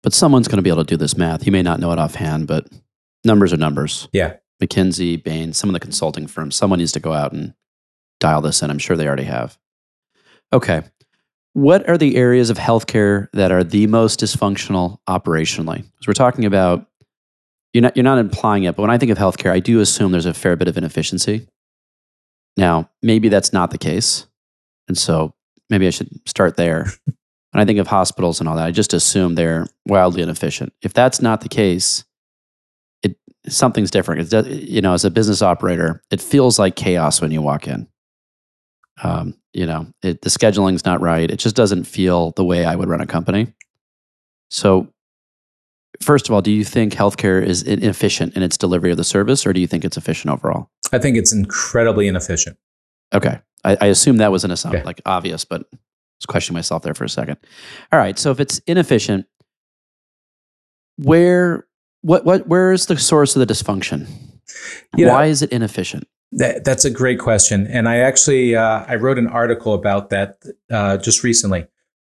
[0.03, 1.45] But someone's going to be able to do this math.
[1.45, 2.67] You may not know it offhand, but
[3.23, 4.07] numbers are numbers.
[4.13, 4.35] Yeah.
[4.61, 7.53] McKinsey, Bain, some of the consulting firms, someone needs to go out and
[8.19, 8.69] dial this in.
[8.69, 9.57] I'm sure they already have.
[10.53, 10.83] Okay.
[11.53, 15.77] What are the areas of healthcare that are the most dysfunctional operationally?
[15.77, 16.85] Because we're talking about,
[17.73, 20.11] you're not, you're not implying it, but when I think of healthcare, I do assume
[20.11, 21.47] there's a fair bit of inefficiency.
[22.57, 24.27] Now, maybe that's not the case.
[24.87, 25.33] And so
[25.69, 26.87] maybe I should start there.
[27.05, 30.73] when I think of hospitals and all that, I just assume they're wildly inefficient.
[30.81, 32.03] If that's not the case,
[33.01, 34.33] it something's different.
[34.33, 37.87] It's, you know, as a business operator, it feels like chaos when you walk in.
[39.03, 41.29] Um, you know, it, the scheduling's not right.
[41.31, 43.53] It just doesn't feel the way I would run a company.
[44.49, 44.89] So,
[46.01, 49.45] first of all, do you think healthcare is inefficient in its delivery of the service,
[49.45, 50.69] or do you think it's efficient overall?
[50.91, 52.57] I think it's incredibly inefficient.
[53.13, 53.39] Okay.
[53.63, 54.85] I, I assume that was an assumption, okay.
[54.85, 55.77] like obvious, but I
[56.19, 57.37] was questioning myself there for a second.
[57.91, 58.17] All right.
[58.17, 59.25] So if it's inefficient,
[60.97, 61.67] where
[62.01, 64.07] what what where is the source of the dysfunction?
[64.95, 66.07] You Why know, is it inefficient?
[66.31, 70.37] That, that's a great question, and I actually uh, I wrote an article about that
[70.71, 71.65] uh, just recently.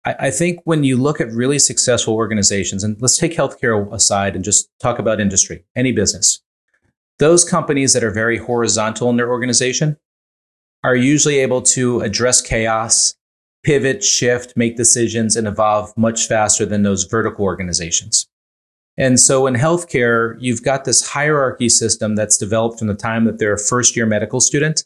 [0.06, 4.36] I, I think when you look at really successful organizations, and let's take healthcare aside
[4.36, 6.42] and just talk about industry, any business
[7.20, 9.98] those companies that are very horizontal in their organization
[10.84, 13.14] are usually able to address chaos,
[13.64, 18.28] pivot, shift, make decisions, and evolve much faster than those vertical organizations.
[18.98, 23.38] And so in healthcare, you've got this hierarchy system that's developed from the time that
[23.38, 24.86] they're a first year medical student.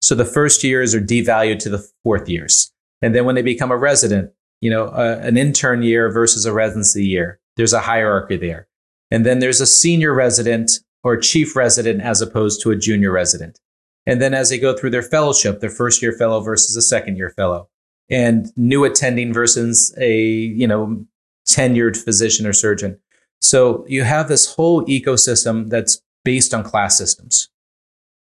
[0.00, 2.70] So the first years are devalued to the fourth years.
[3.02, 6.52] And then when they become a resident, you know, a, an intern year versus a
[6.52, 8.68] residency year, there's a hierarchy there.
[9.10, 13.60] And then there's a senior resident or chief resident as opposed to a junior resident.
[14.06, 17.16] And then as they go through their fellowship, their first year fellow versus a second
[17.16, 17.68] year fellow,
[18.10, 21.06] and new attending versus a, you know,
[21.48, 22.98] tenured physician or surgeon.
[23.40, 27.50] So you have this whole ecosystem that's based on class systems.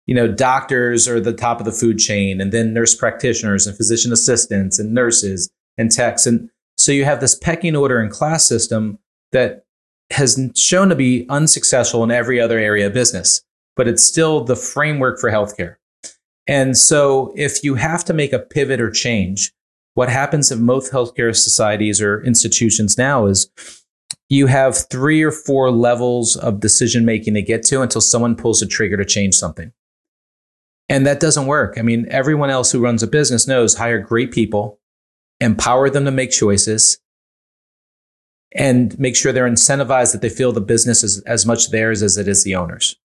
[0.06, 3.78] You know, doctors are the top of the food chain, and then nurse practitioners and
[3.78, 6.26] physician assistants and nurses and techs.
[6.26, 9.00] And so you have this pecking order and class system
[9.32, 9.63] that
[10.14, 13.42] has shown to be unsuccessful in every other area of business,
[13.76, 15.76] but it's still the framework for healthcare.
[16.48, 19.52] And so if you have to make a pivot or change,
[19.96, 23.50] what happens in most healthcare societies or institutions now is
[24.30, 28.62] you have three or four levels of decision making to get to until someone pulls
[28.62, 29.72] a trigger to change something.
[30.90, 31.78] And that doesn't work.
[31.78, 34.80] I mean, everyone else who runs a business knows hire great people,
[35.40, 37.00] empower them to make choices,
[38.56, 42.18] and make sure they're incentivized that they feel the business is as much theirs as
[42.18, 42.96] it is the owners.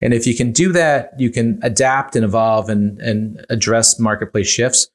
[0.00, 4.48] And if you can do that, you can adapt and evolve and, and address marketplace
[4.48, 4.88] shifts.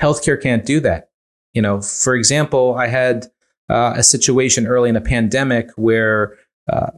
[0.00, 1.08] Healthcare can't do that.
[1.54, 3.26] You know, for example, I had
[3.68, 6.36] uh, a situation early in a pandemic where
[6.70, 6.90] uh,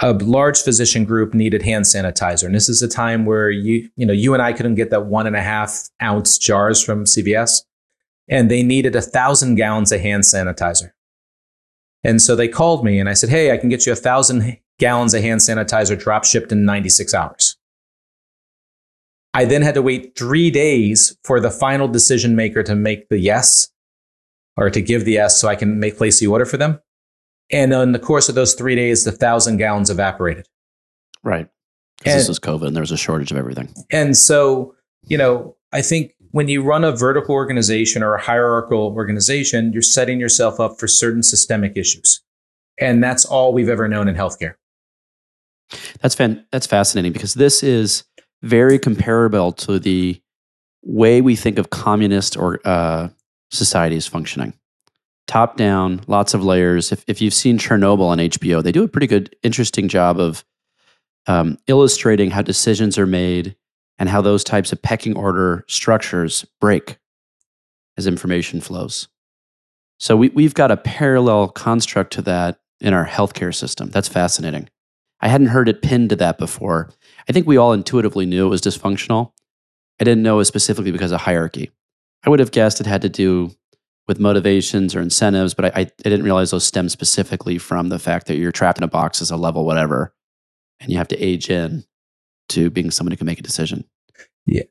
[0.00, 2.44] a large physician group needed hand sanitizer.
[2.44, 5.06] And this is a time where you, you know, you and I couldn't get that
[5.06, 7.62] one and a half ounce jars from CVS.
[8.28, 10.92] And they needed a thousand gallons of hand sanitizer.
[12.02, 14.58] And so they called me and I said, Hey, I can get you a thousand
[14.78, 17.56] gallons of hand sanitizer drop shipped in 96 hours.
[19.32, 23.18] I then had to wait three days for the final decision maker to make the
[23.18, 23.68] yes
[24.56, 26.80] or to give the yes so I can make place the order for them.
[27.52, 30.46] And in the course of those three days, the thousand gallons evaporated.
[31.22, 31.48] Right.
[31.98, 33.72] Because this was COVID and there was a shortage of everything.
[33.90, 34.74] And so,
[35.06, 39.82] you know, I think when you run a vertical organization or a hierarchical organization, you're
[39.82, 42.20] setting yourself up for certain systemic issues.
[42.78, 44.54] And that's all we've ever known in healthcare.
[46.00, 48.04] That's fan- that's fascinating because this is
[48.42, 50.20] very comparable to the
[50.82, 53.08] way we think of communist or uh,
[53.50, 54.54] societies functioning
[55.30, 56.90] top down, lots of layers.
[56.90, 60.44] If, if you've seen Chernobyl on HBO, they do a pretty good, interesting job of
[61.28, 63.54] um, illustrating how decisions are made
[64.00, 66.98] and how those types of pecking order structures break
[67.96, 69.08] as information flows.
[69.98, 73.90] So we, we've got a parallel construct to that in our healthcare system.
[73.90, 74.70] That's fascinating.
[75.20, 76.88] I hadn't heard it pinned to that before.
[77.28, 79.32] I think we all intuitively knew it was dysfunctional.
[80.00, 81.70] I didn't know it specifically because of hierarchy.
[82.24, 83.50] I would have guessed it had to do
[84.08, 88.26] with motivations or incentives, but I, I, didn't realize those stem specifically from the fact
[88.26, 90.12] that you're trapped in a box as a level whatever,
[90.80, 91.84] and you have to age in
[92.48, 93.84] to being someone who can make a decision.
[94.46, 94.62] Yeah.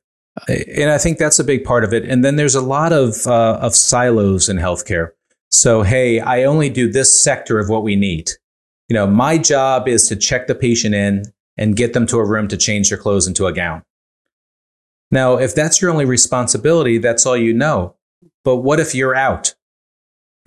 [0.48, 2.06] And I think that's a big part of it.
[2.06, 5.12] And then there's a lot of uh, of silos in healthcare.
[5.52, 8.30] So hey, I only do this sector of what we need.
[8.88, 11.26] You know, my job is to check the patient in
[11.58, 13.84] and get them to a room to change their clothes into a gown.
[15.12, 17.96] Now, if that's your only responsibility, that's all you know.
[18.44, 19.56] But what if you're out?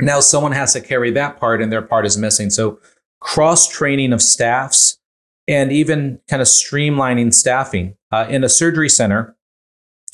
[0.01, 2.51] Now someone has to carry that part and their part is missing.
[2.51, 2.81] So
[3.21, 4.99] cross training of staffs
[5.47, 7.97] and even kind of streamlining staffing.
[8.13, 9.35] Uh, in a surgery center,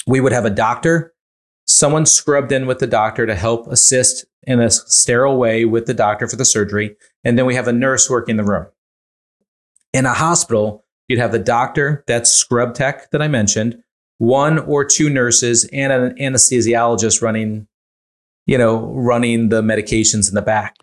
[0.07, 1.13] we would have a doctor,
[1.67, 5.95] someone scrubbed in with the doctor to help assist in a sterile way with the
[5.95, 6.97] doctor for the surgery.
[7.25, 8.67] And then we have a nurse working the room.
[9.93, 13.83] In a hospital, you'd have the doctor, that's scrub tech that I mentioned,
[14.19, 17.67] one or two nurses and an anesthesiologist running,
[18.47, 20.77] you know, running the medications in the back.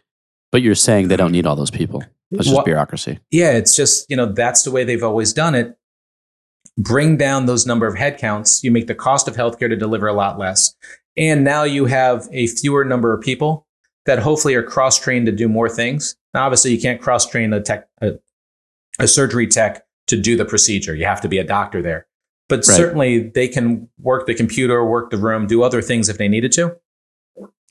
[0.52, 2.04] But you're saying they don't need all those people.
[2.32, 3.20] That's just bureaucracy.
[3.32, 5.78] Yeah, it's just, you know, that's the way they've always done it.
[6.78, 8.64] Bring down those number of headcounts.
[8.64, 10.76] You make the cost of healthcare to deliver a lot less.
[11.18, 13.66] And now you have a fewer number of people
[14.06, 16.16] that hopefully are cross trained to do more things.
[16.34, 18.20] Now, obviously, you can't cross train a tech, a,
[19.00, 20.94] a surgery tech to do the procedure.
[20.94, 22.08] You have to be a doctor there
[22.48, 22.66] but right.
[22.66, 26.52] certainly they can work the computer, work the room, do other things if they needed
[26.54, 26.76] to.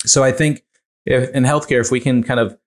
[0.05, 0.65] So I think
[1.07, 2.59] if, in healthcare, if we can kind of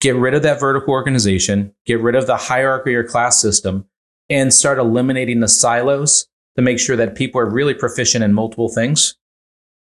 [0.00, 3.86] get rid of that vertical organization, get rid of the hierarchy or class system,
[4.30, 6.26] and start eliminating the silos
[6.56, 9.16] to make sure that people are really proficient in multiple things,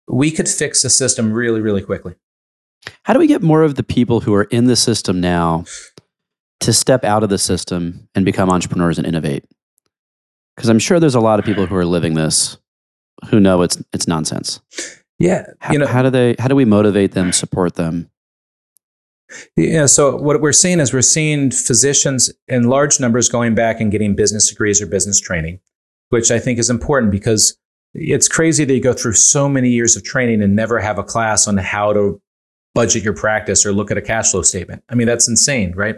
[0.06, 2.14] we could fix the system really, really quickly.
[3.02, 5.64] How do we get more of the people who are in the system now
[6.60, 9.44] to step out of the system and become entrepreneurs and innovate?
[10.54, 12.58] Because I'm sure there's a lot of people who are living this
[13.30, 14.60] who know it's it's nonsense.
[15.18, 16.36] Yeah, how, you know, how do they?
[16.38, 18.10] How do we motivate them, support them?
[19.56, 23.90] Yeah, so what we're seeing is we're seeing physicians in large numbers going back and
[23.90, 25.60] getting business degrees or business training,
[26.10, 27.58] which I think is important because
[27.94, 31.04] it's crazy that you go through so many years of training and never have a
[31.04, 32.20] class on how to
[32.74, 34.84] budget your practice or look at a cash flow statement.
[34.88, 35.96] I mean, that's insane, right?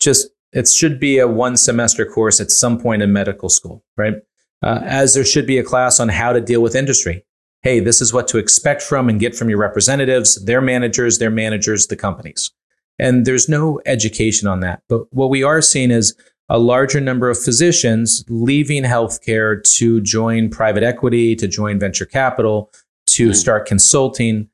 [0.00, 4.14] Just it should be a one semester course at some point in medical school, right?
[4.62, 7.25] Uh, as there should be a class on how to deal with industry.
[7.66, 11.32] Hey, this is what to expect from and get from your representatives, their managers, their
[11.32, 12.52] managers, the companies.
[12.96, 14.82] And there's no education on that.
[14.88, 16.14] But what we are seeing is
[16.48, 22.70] a larger number of physicians leaving healthcare to join private equity, to join venture capital,
[23.06, 23.34] to mm.
[23.34, 24.48] start consulting.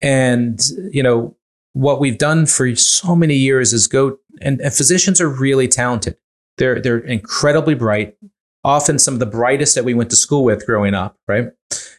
[0.00, 0.58] And,
[0.90, 1.36] you know,
[1.74, 6.16] what we've done for so many years is go and, and physicians are really talented.
[6.56, 8.16] They're they're incredibly bright.
[8.64, 11.48] often some of the brightest that we went to school with growing up, right?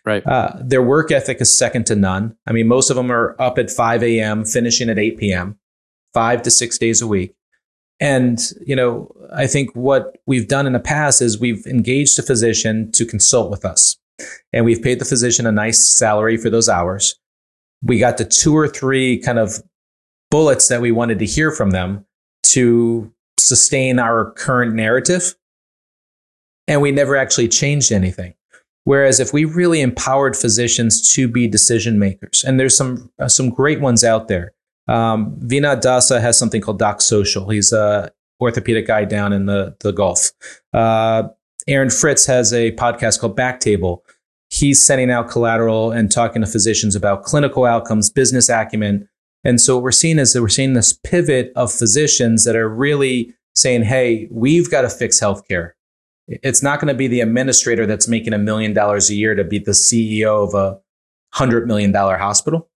[0.06, 0.26] Right.
[0.26, 2.38] Uh, their work ethic is second to none.
[2.45, 5.58] I mean, most of them are up at 5 a.m., finishing at 8 p.m.,
[6.14, 7.34] five to six days a week.
[7.99, 12.24] And, you know, I think what we've done in the past is we've engaged a
[12.24, 13.97] physician to consult with us.
[14.53, 17.18] And we've paid the physician a nice salary for those hours.
[17.82, 19.62] We got the two or three kind of
[20.30, 22.06] bullets that we wanted to hear from them
[22.43, 25.36] to sustain our current narrative.
[26.68, 28.36] And we never actually changed anything.
[28.86, 33.50] Whereas if we really empowered physicians to be decision makers, and there's some uh, some
[33.50, 34.54] great ones out there.
[34.88, 37.50] Um, Vinod Dasa has something called Doc Social.
[37.50, 40.32] He's a orthopedic guy down in the the Gulf.
[40.74, 41.30] Uh,
[41.68, 44.00] Aaron Fritz has a podcast called Backtable.
[44.50, 49.10] He's sending out collateral and talking to physicians about clinical outcomes, business acumen.
[49.44, 52.70] And so what we're seeing is that we're seeing this pivot of physicians that are
[52.70, 55.72] really saying, hey, we've got to fix healthcare.
[56.28, 59.44] It's not going to be the administrator that's making a million dollars a year to
[59.44, 60.80] be the CEO of a
[61.34, 62.70] hundred million dollar hospital.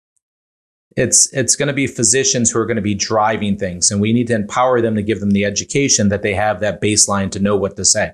[0.95, 4.11] It's it's going to be physicians who are going to be driving things, and we
[4.13, 7.39] need to empower them to give them the education that they have that baseline to
[7.39, 8.13] know what to say.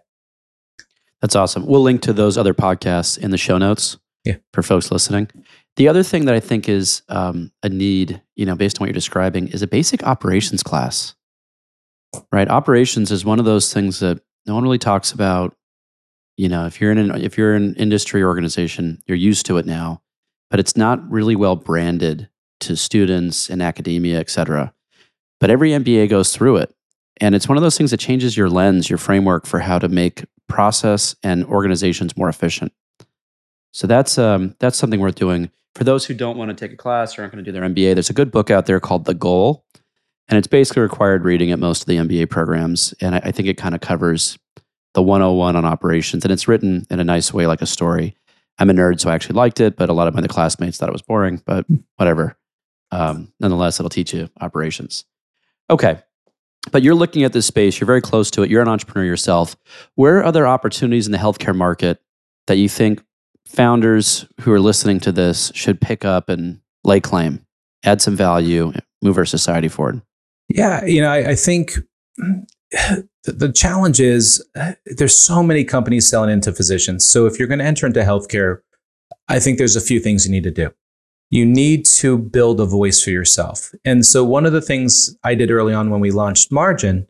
[1.22, 1.66] That's awesome.
[1.66, 4.36] We'll link to those other podcasts in the show notes yeah.
[4.52, 5.30] for folks listening.
[5.78, 8.88] The other thing that I think is um, a need, you know, based on what
[8.88, 11.16] you're describing, is a basic operations class.
[12.32, 15.56] Right, operations is one of those things that no one really talks about.
[16.36, 19.66] You know, if you're in an if you're an industry organization, you're used to it
[19.66, 20.02] now,
[20.50, 22.28] but it's not really well branded
[22.62, 24.74] to students and academia, et cetera.
[25.39, 26.74] But every MBA goes through it.
[27.22, 29.88] And it's one of those things that changes your lens, your framework for how to
[29.88, 32.74] make process and organizations more efficient.
[33.72, 35.50] So that's um, that's something worth doing.
[35.76, 37.68] For those who don't want to take a class or aren't going to do their
[37.68, 39.66] MBA, there's a good book out there called The Goal,
[40.30, 42.93] and it's basically required reading at most of the MBA programs.
[43.01, 44.38] And I, I think it kind of covers
[44.93, 48.15] the 101 on operations, and it's written in a nice way, like a story.
[48.59, 50.78] I'm a nerd, so I actually liked it, but a lot of my other classmates
[50.78, 51.41] thought it was boring.
[51.45, 51.65] But
[51.95, 52.38] whatever.
[52.91, 55.05] Um, nonetheless, it'll teach you operations.
[55.71, 55.99] Okay,
[56.71, 57.80] but you're looking at this space.
[57.80, 58.49] You're very close to it.
[58.49, 59.55] You're an entrepreneur yourself.
[59.95, 61.99] Where are other opportunities in the healthcare market
[62.47, 63.03] that you think
[63.45, 67.45] founders who are listening to this should pick up and lay claim,
[67.84, 68.71] add some value,
[69.01, 70.01] move our society forward?
[70.54, 71.80] Yeah, you know, I, I think
[73.24, 77.08] the challenge is uh, there's so many companies selling into physicians.
[77.08, 78.60] So if you're going to enter into healthcare,
[79.28, 80.72] I think there's a few things you need to do.
[81.32, 83.72] You need to build a voice for yourself.
[83.84, 87.08] And so one of the things I did early on when we launched Margin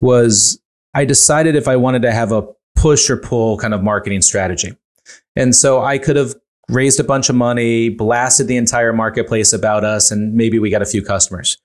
[0.00, 0.58] was
[0.94, 4.74] I decided if I wanted to have a push or pull kind of marketing strategy.
[5.34, 6.34] And so I could have
[6.70, 10.80] raised a bunch of money, blasted the entire marketplace about us, and maybe we got
[10.80, 11.58] a few customers.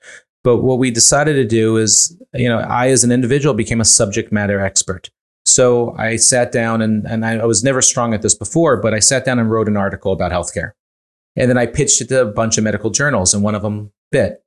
[0.44, 3.86] But what we decided to do is, you know, I as an individual became a
[3.86, 5.10] subject matter expert.
[5.46, 9.00] So I sat down and, and I was never strong at this before, but I
[9.00, 10.72] sat down and wrote an article about healthcare.
[11.36, 13.92] And then I pitched it to a bunch of medical journals, and one of them
[14.12, 14.44] bit.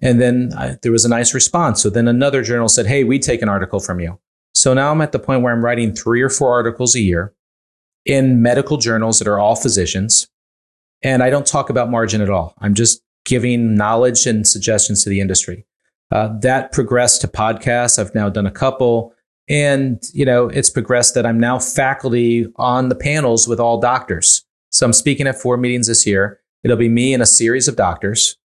[0.00, 1.82] And then I, there was a nice response.
[1.82, 4.18] So then another journal said, Hey, we take an article from you.
[4.54, 7.34] So now I'm at the point where I'm writing three or four articles a year
[8.04, 10.28] in medical journals that are all physicians.
[11.02, 12.54] And I don't talk about margin at all.
[12.58, 15.66] I'm just giving knowledge and suggestions to the industry.
[16.10, 17.98] Uh, that progressed to podcasts.
[17.98, 19.14] I've now done a couple.
[19.48, 24.44] And, you know, it's progressed that I'm now faculty on the panels with all doctors.
[24.70, 26.40] So I'm speaking at four meetings this year.
[26.62, 28.36] It'll be me and a series of doctors.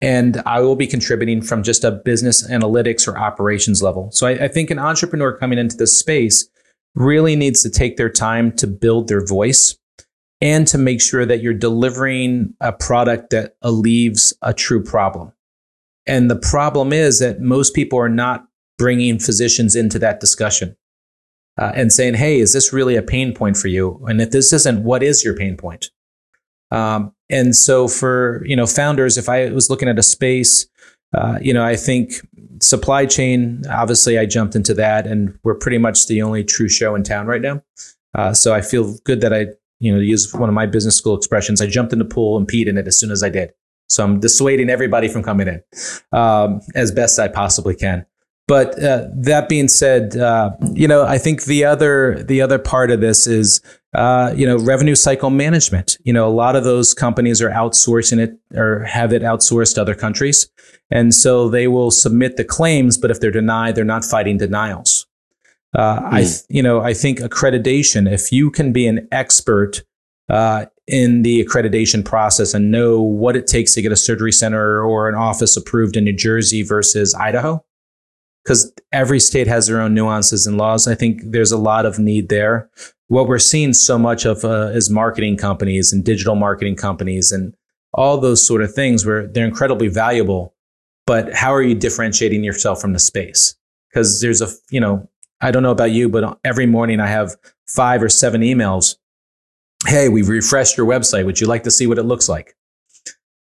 [0.00, 4.10] And I will be contributing from just a business analytics or operations level.
[4.12, 6.48] So I, I think an entrepreneur coming into this space
[6.94, 9.76] really needs to take their time to build their voice
[10.40, 15.32] and to make sure that you're delivering a product that alleviates a true problem.
[16.06, 18.46] And the problem is that most people are not
[18.78, 20.76] bringing physicians into that discussion
[21.58, 24.04] uh, and saying, hey, is this really a pain point for you?
[24.06, 25.90] And if this isn't, what is your pain point?
[26.70, 30.66] Um, and so for you know founders, if I was looking at a space,
[31.14, 32.14] uh, you know, I think
[32.60, 33.62] supply chain.
[33.70, 37.26] Obviously, I jumped into that, and we're pretty much the only true show in town
[37.26, 37.62] right now.
[38.14, 39.46] Uh, so I feel good that I
[39.78, 42.36] you know, to use one of my business school expressions, I jumped in the pool
[42.36, 43.52] and peed in it as soon as I did.
[43.88, 45.62] So I'm dissuading everybody from coming in
[46.12, 48.04] um, as best I possibly can.
[48.48, 52.92] But uh, that being said, uh, you know, I think the other the other part
[52.92, 53.60] of this is,
[53.92, 55.98] uh, you know, revenue cycle management.
[56.04, 59.82] You know, a lot of those companies are outsourcing it or have it outsourced to
[59.82, 60.48] other countries,
[60.92, 65.05] and so they will submit the claims, but if they're denied, they're not fighting denials.
[65.74, 66.12] Uh, mm.
[66.12, 66.28] I, hmm.
[66.48, 68.10] you know, I think accreditation.
[68.10, 69.82] If you can be an expert
[70.28, 74.82] uh, in the accreditation process and know what it takes to get a surgery center
[74.82, 77.64] or an office approved in New Jersey versus Idaho,
[78.44, 80.86] because every state has their own nuances and laws.
[80.86, 82.70] I think there's a lot of need there.
[83.08, 87.54] What we're seeing so much of uh, is marketing companies and digital marketing companies and
[87.92, 90.54] all those sort of things where they're incredibly valuable.
[91.06, 93.54] But how are you differentiating yourself from the space?
[93.90, 95.08] Because there's a, you know,
[95.40, 98.96] I don't know about you, but every morning I have five or seven emails.
[99.86, 101.26] Hey, we've refreshed your website.
[101.26, 102.56] Would you like to see what it looks like?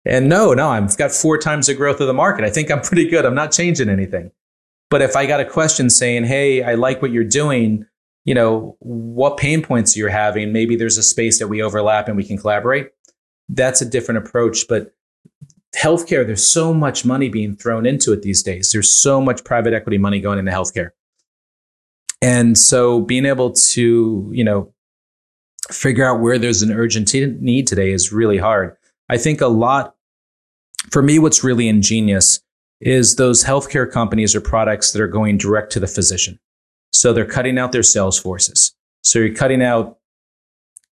[0.05, 2.45] And no, no, I've got four times the growth of the market.
[2.45, 3.24] I think I'm pretty good.
[3.24, 4.30] I'm not changing anything.
[4.89, 7.87] But if I got a question saying, "Hey, I like what you're doing,"
[8.24, 12.16] you know, what pain points you're having, maybe there's a space that we overlap and
[12.16, 12.91] we can collaborate.
[13.49, 14.93] That's a different approach, but
[15.76, 18.72] healthcare there's so much money being thrown into it these days.
[18.72, 20.91] There's so much private equity money going into healthcare.
[22.22, 24.72] And so being able to, you know,
[25.70, 28.76] figure out where there's an urgent need today is really hard.
[29.08, 29.94] I think a lot
[30.90, 32.40] for me what's really ingenious
[32.80, 36.38] is those healthcare companies or products that are going direct to the physician.
[36.92, 38.74] So they're cutting out their sales forces.
[39.02, 39.98] So you're cutting out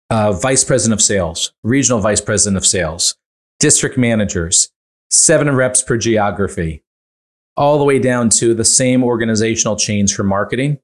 [0.09, 3.15] uh, vice president of sales, regional vice president of sales,
[3.59, 4.69] district managers,
[5.09, 6.83] seven reps per geography,
[7.55, 10.79] all the way down to the same organizational change for marketing.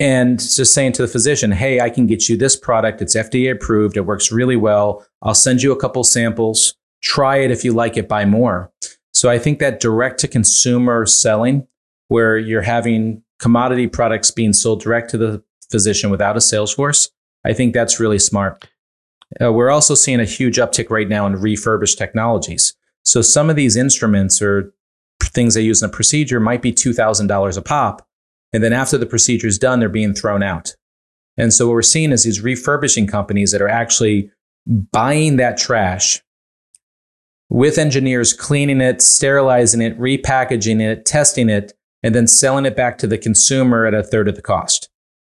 [0.00, 3.02] And just saying to the physician, hey, I can get you this product.
[3.02, 3.96] It's FDA approved.
[3.96, 5.04] It works really well.
[5.22, 6.74] I'll send you a couple samples.
[7.02, 7.50] Try it.
[7.50, 8.72] If you like it, buy more.
[9.12, 11.66] So I think that direct to consumer selling,
[12.06, 17.10] where you're having commodity products being sold direct to the physician without a sales force,
[17.44, 18.66] I think that's really smart.
[19.42, 22.74] Uh, we're also seeing a huge uptick right now in refurbished technologies.
[23.04, 24.72] So some of these instruments or
[25.22, 28.07] things they use in a procedure might be $2,000 a pop.
[28.52, 30.74] And then after the procedure is done, they're being thrown out.
[31.36, 34.30] And so what we're seeing is these refurbishing companies that are actually
[34.66, 36.22] buying that trash
[37.48, 41.72] with engineers cleaning it, sterilizing it, repackaging it, testing it,
[42.02, 44.88] and then selling it back to the consumer at a third of the cost.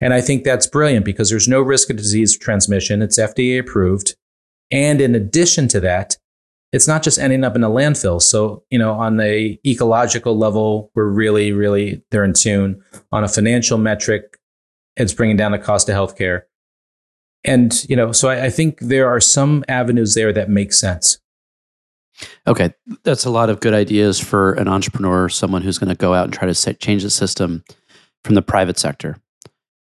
[0.01, 3.01] And I think that's brilliant because there's no risk of disease transmission.
[3.01, 4.15] It's FDA approved.
[4.71, 6.17] And in addition to that,
[6.71, 8.21] it's not just ending up in a landfill.
[8.21, 12.81] So, you know, on the ecological level, we're really, really, they're in tune.
[13.11, 14.37] On a financial metric,
[14.95, 16.43] it's bringing down the cost of healthcare.
[17.43, 21.17] And, you know, so I, I think there are some avenues there that make sense.
[22.45, 26.13] Okay, that's a lot of good ideas for an entrepreneur, someone who's going to go
[26.13, 27.63] out and try to set, change the system
[28.23, 29.17] from the private sector.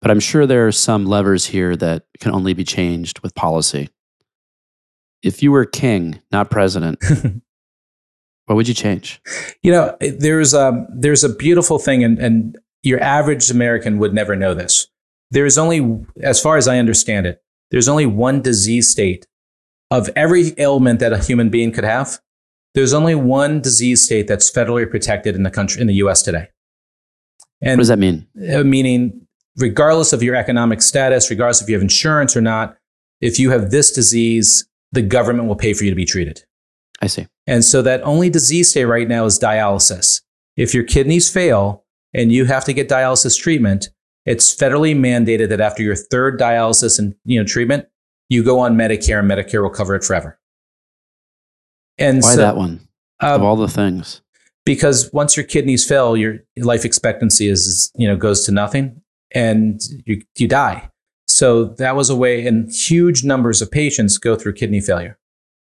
[0.01, 3.89] But I'm sure there are some levers here that can only be changed with policy.
[5.25, 7.03] If you were king, not president,
[8.45, 9.21] what would you change?
[9.63, 14.35] You know, there's a, there's a beautiful thing, and, and your average American would never
[14.35, 14.87] know this.
[15.31, 19.25] There's only, as far as I understand it, there's only one disease state
[19.89, 22.19] of every ailment that a human being could have,
[22.75, 26.49] there's only one disease state that's federally protected in the country in the US today.
[27.61, 28.27] And what does that mean?
[28.53, 29.25] Uh, meaning,
[29.57, 32.77] regardless of your economic status, regardless if you have insurance or not,
[33.21, 36.43] if you have this disease, the government will pay for you to be treated.
[37.01, 37.27] I see.
[37.47, 40.21] And so that only disease state right now is dialysis.
[40.57, 41.83] If your kidneys fail
[42.13, 43.89] and you have to get dialysis treatment,
[44.25, 47.87] it's federally mandated that after your third dialysis and you know treatment,
[48.29, 50.39] you go on Medicare and Medicare will cover it forever.
[51.97, 52.87] And why so, that one
[53.19, 54.21] um, of all the things?
[54.65, 59.79] Because once your kidneys fail, your life expectancy is you know goes to nothing, and
[60.05, 60.89] you you die.
[61.35, 65.19] So that was a way, and huge numbers of patients go through kidney failure,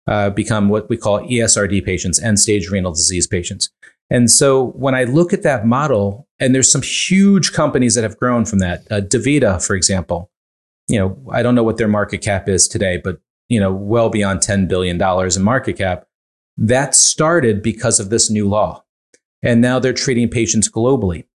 [0.08, 3.70] uh, become what we call ESRD patients, end stage renal disease patients.
[4.10, 8.18] And so when I look at that model, and there's some huge companies that have
[8.18, 10.28] grown from that, uh, DaVita, for example,
[10.88, 14.10] you know, I don't know what their market cap is today, but you know, well
[14.10, 16.04] beyond $10 billion in market cap.
[16.56, 18.82] That started because of this new law.
[19.40, 21.26] And now they're treating patients globally.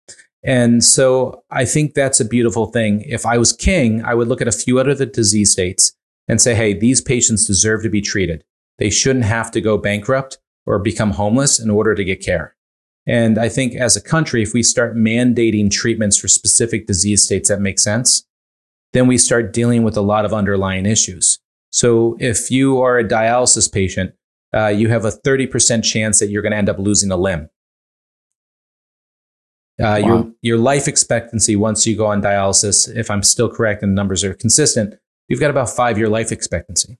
[0.44, 3.00] And so I think that's a beautiful thing.
[3.06, 5.96] If I was king, I would look at a few other disease states
[6.28, 8.44] and say, hey, these patients deserve to be treated.
[8.78, 12.56] They shouldn't have to go bankrupt or become homeless in order to get care.
[13.06, 17.48] And I think as a country, if we start mandating treatments for specific disease states
[17.48, 18.26] that make sense,
[18.92, 21.38] then we start dealing with a lot of underlying issues.
[21.70, 24.14] So if you are a dialysis patient,
[24.54, 27.50] uh, you have a 30% chance that you're going to end up losing a limb.
[29.80, 29.96] Uh, wow.
[29.98, 33.94] your, your life expectancy once you go on dialysis, if I'm still correct and the
[33.96, 34.94] numbers are consistent,
[35.28, 36.98] you've got about five year life expectancy.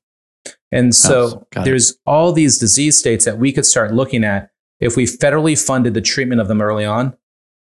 [0.73, 4.51] And so oh, there's all these disease states that we could start looking at.
[4.81, 7.17] If we federally funded the treatment of them early on,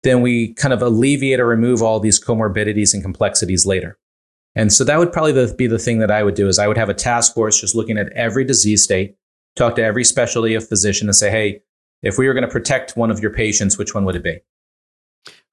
[0.03, 3.97] then we kind of alleviate or remove all these comorbidities and complexities later.
[4.55, 6.77] And so that would probably be the thing that I would do is I would
[6.77, 9.15] have a task force just looking at every disease state,
[9.55, 11.61] talk to every specialty of physician and say, hey,
[12.03, 14.39] if we were going to protect one of your patients, which one would it be?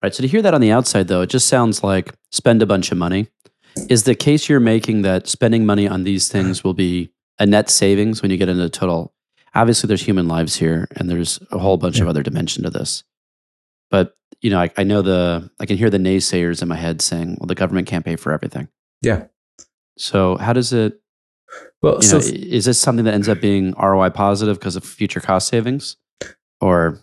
[0.04, 0.14] Right.
[0.14, 2.92] So to hear that on the outside, though, it just sounds like spend a bunch
[2.92, 3.28] of money.
[3.88, 7.70] Is the case you're making that spending money on these things will be a net
[7.70, 9.14] savings when you get into total?
[9.54, 12.02] Obviously, there's human lives here, and there's a whole bunch yeah.
[12.02, 13.02] of other dimension to this.
[13.90, 17.00] But you know, I, I know the I can hear the naysayers in my head
[17.00, 18.68] saying, "Well, the government can't pay for everything."
[19.00, 19.28] Yeah.
[19.96, 21.00] So how does it?
[21.80, 25.20] Well, so know, is this something that ends up being ROI positive because of future
[25.20, 25.96] cost savings,
[26.60, 27.00] or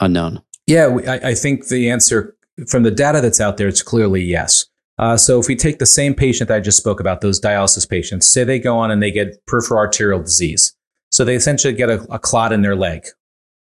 [0.00, 0.40] unknown?
[0.66, 2.36] Yeah, I, I think the answer
[2.66, 4.66] from the data that's out there, it's clearly yes.
[4.98, 7.88] Uh, so if we take the same patient that I just spoke about, those dialysis
[7.88, 10.74] patients, say they go on and they get peripheral arterial disease.
[11.10, 13.06] So they essentially get a, a clot in their leg.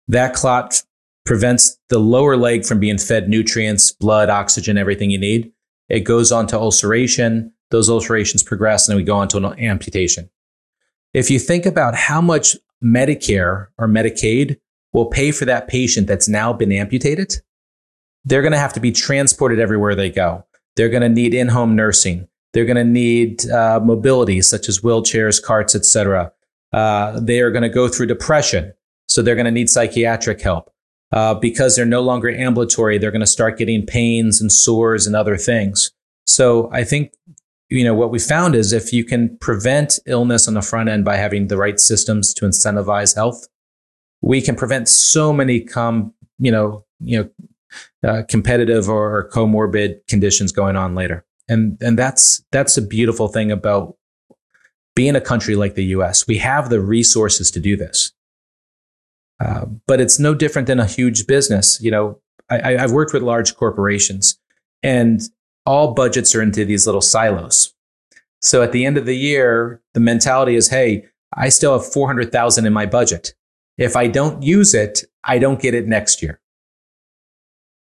[0.09, 0.83] That clot
[1.27, 5.53] prevents the lower leg from being fed nutrients, blood, oxygen, everything you need.
[5.91, 7.53] It goes on to ulceration.
[7.71, 10.31] Those ulcerations progress and then we go on to an amputation.
[11.13, 14.59] If you think about how much Medicare or Medicaid
[14.95, 17.35] will pay for that patient that's now been amputated,
[18.29, 20.45] they're going to have to be transported everywhere they go.
[20.77, 22.29] They're going to need in-home nursing.
[22.53, 26.33] They're going to need uh, mobility, such as wheelchairs, carts, etc.
[26.73, 28.73] Uh, they are going to go through depression,
[29.09, 30.71] so they're going to need psychiatric help.
[31.11, 35.17] Uh, because they're no longer ambulatory, they're going to start getting pains and sores and
[35.17, 35.91] other things.
[36.27, 37.15] So I think
[37.71, 41.07] you know what we found is if you can prevent illness on the front end
[41.07, 43.49] by having the right systems to incentivize health,
[44.21, 47.31] we can prevent so many com you know you know
[48.07, 51.25] uh, competitive or comorbid conditions going on later.
[51.49, 53.97] And and that's that's a beautiful thing about
[54.95, 56.27] being a country like the U.S.
[56.27, 58.13] We have the resources to do this,
[59.41, 61.81] uh, but it's no different than a huge business.
[61.81, 64.39] You know, I, I've worked with large corporations,
[64.83, 65.23] and
[65.65, 67.75] all budgets are into these little silos.
[68.41, 72.67] So at the end of the year, the mentality is, hey, I still have 400,000
[72.67, 73.35] in my budget.
[73.77, 76.41] If I don't use it, I don't get it next year.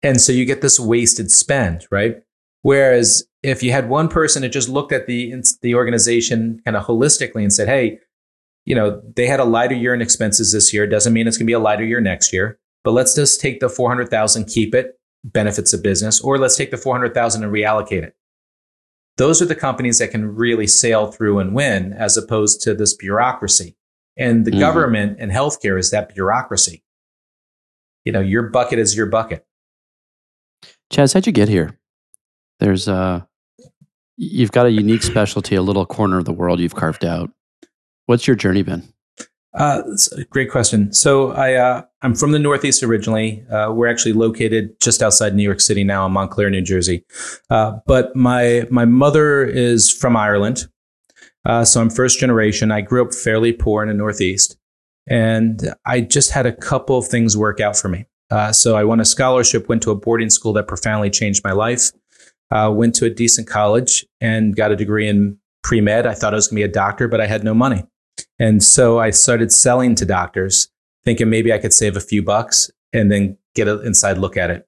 [0.03, 2.22] And so you get this wasted spend, right?
[2.62, 6.84] Whereas if you had one person that just looked at the, the organization kind of
[6.84, 8.01] holistically and said, hey,
[8.64, 10.86] you know, they had a lighter year in expenses this year.
[10.86, 13.61] Doesn't mean it's going to be a lighter year next year, but let's just take
[13.61, 18.16] the 400,000, keep it, benefits of business, or let's take the 400,000 and reallocate it.
[19.16, 22.94] Those are the companies that can really sail through and win as opposed to this
[22.94, 23.76] bureaucracy.
[24.16, 24.61] And the mm-hmm.
[24.61, 26.82] government and healthcare is that bureaucracy.
[28.05, 29.45] You know, your bucket is your bucket.
[30.93, 31.78] Chaz, how'd you get here?
[32.61, 33.22] There's uh
[34.16, 37.30] you've got a unique specialty, a little corner of the world you've carved out.
[38.07, 38.93] What's your journey been?
[39.57, 39.82] Uh,
[40.28, 40.93] great question.
[40.93, 43.45] So I uh, I'm from the Northeast originally.
[43.51, 47.05] Uh, we're actually located just outside New York City now in Montclair, New Jersey.
[47.49, 50.66] Uh, but my my mother is from Ireland,
[51.47, 52.70] uh, so I'm first generation.
[52.70, 54.59] I grew up fairly poor in the Northeast,
[55.09, 58.05] and I just had a couple of things work out for me.
[58.31, 61.53] Uh, so I won a scholarship, went to a boarding school that profoundly changed my
[61.53, 61.91] life,
[62.51, 66.07] uh, went to a decent college and got a degree in pre med.
[66.07, 67.85] I thought I was going to be a doctor, but I had no money.
[68.39, 70.68] And so I started selling to doctors,
[71.05, 74.51] thinking maybe I could save a few bucks and then get an inside look at
[74.51, 74.66] it.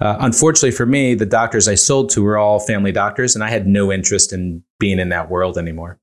[0.00, 3.50] Uh, unfortunately for me, the doctors I sold to were all family doctors, and I
[3.50, 5.98] had no interest in being in that world anymore.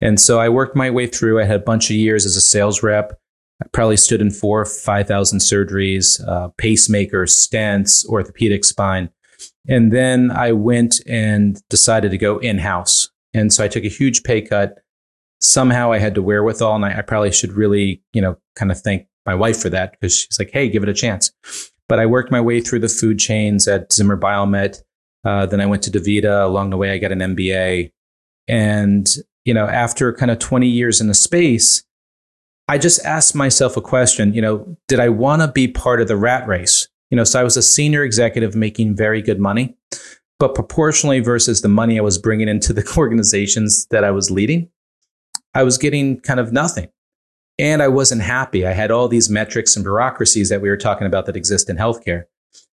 [0.00, 1.40] And so I worked my way through.
[1.40, 3.18] I had a bunch of years as a sales rep.
[3.62, 9.10] I probably stood in four, 5,000 surgeries, uh, pacemakers, stents, orthopedic spine.
[9.68, 13.08] And then I went and decided to go in house.
[13.34, 14.78] And so I took a huge pay cut.
[15.40, 18.80] Somehow I had to wherewithal, and I, I probably should really, you know, kind of
[18.80, 21.30] thank my wife for that because she's like, hey, give it a chance.
[21.88, 24.82] But I worked my way through the food chains at Zimmer Biomet.
[25.24, 26.44] Uh, then I went to DaVita.
[26.44, 27.92] Along the way, I got an MBA.
[28.48, 29.08] And,
[29.44, 31.84] you know, after kind of 20 years in the space,
[32.68, 36.08] I just asked myself a question, you know, did I want to be part of
[36.08, 36.88] the rat race?
[37.10, 39.76] You know, so I was a senior executive making very good money,
[40.38, 44.70] but proportionally versus the money I was bringing into the organizations that I was leading,
[45.54, 46.88] I was getting kind of nothing.
[47.58, 48.66] And I wasn't happy.
[48.66, 51.76] I had all these metrics and bureaucracies that we were talking about that exist in
[51.76, 52.24] healthcare.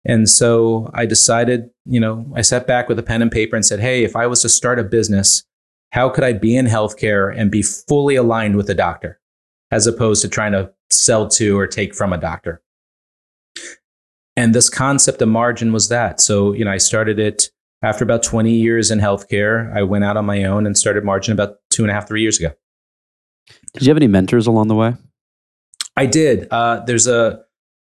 [0.06, 3.66] And so I decided, you know, I sat back with a pen and paper and
[3.66, 5.44] said, hey, if I was to start a business,
[5.92, 9.20] how could I be in healthcare and be fully aligned with a doctor?
[9.72, 12.62] As opposed to trying to sell to or take from a doctor.
[14.36, 16.22] And this concept of margin was that.
[16.22, 17.50] So, you know, I started it
[17.82, 19.76] after about 20 years in healthcare.
[19.76, 22.22] I went out on my own and started margin about two and a half, three
[22.22, 22.52] years ago.
[23.74, 24.94] Did you have any mentors along the way?
[25.96, 26.48] I did.
[26.52, 27.42] Uh, there's a,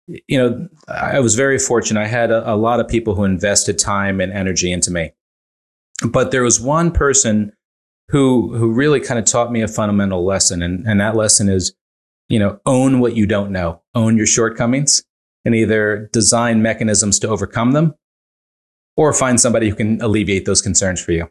[0.08, 2.00] you know, I was very fortunate.
[2.00, 5.12] I had a, a lot of people who invested time and energy into me.
[6.08, 7.52] But there was one person
[8.10, 11.74] who who really kind of taught me a fundamental lesson, and and that lesson is,
[12.30, 15.04] you know, own what you don't know, own your shortcomings,
[15.46, 17.96] and either design mechanisms to overcome them,
[18.96, 21.30] or find somebody who can alleviate those concerns for you.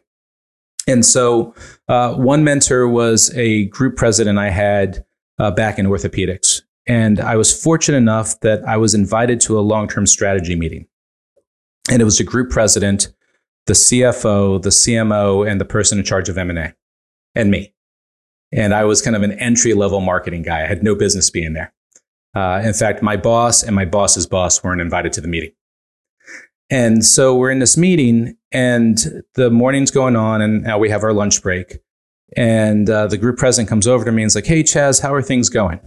[0.87, 1.53] And so,
[1.89, 5.05] uh, one mentor was a group president I had
[5.39, 6.61] uh, back in orthopedics.
[6.87, 10.87] And I was fortunate enough that I was invited to a long term strategy meeting.
[11.89, 13.13] And it was a group president,
[13.67, 16.73] the CFO, the CMO, and the person in charge of M&A,
[17.35, 17.73] and me.
[18.51, 20.63] And I was kind of an entry level marketing guy.
[20.63, 21.73] I had no business being there.
[22.35, 25.51] Uh, in fact, my boss and my boss's boss weren't invited to the meeting.
[26.69, 31.03] And so we're in this meeting, and the morning's going on, and now we have
[31.03, 31.77] our lunch break.
[32.35, 35.13] And uh, the group president comes over to me and is like, Hey, Chaz, how
[35.13, 35.79] are things going?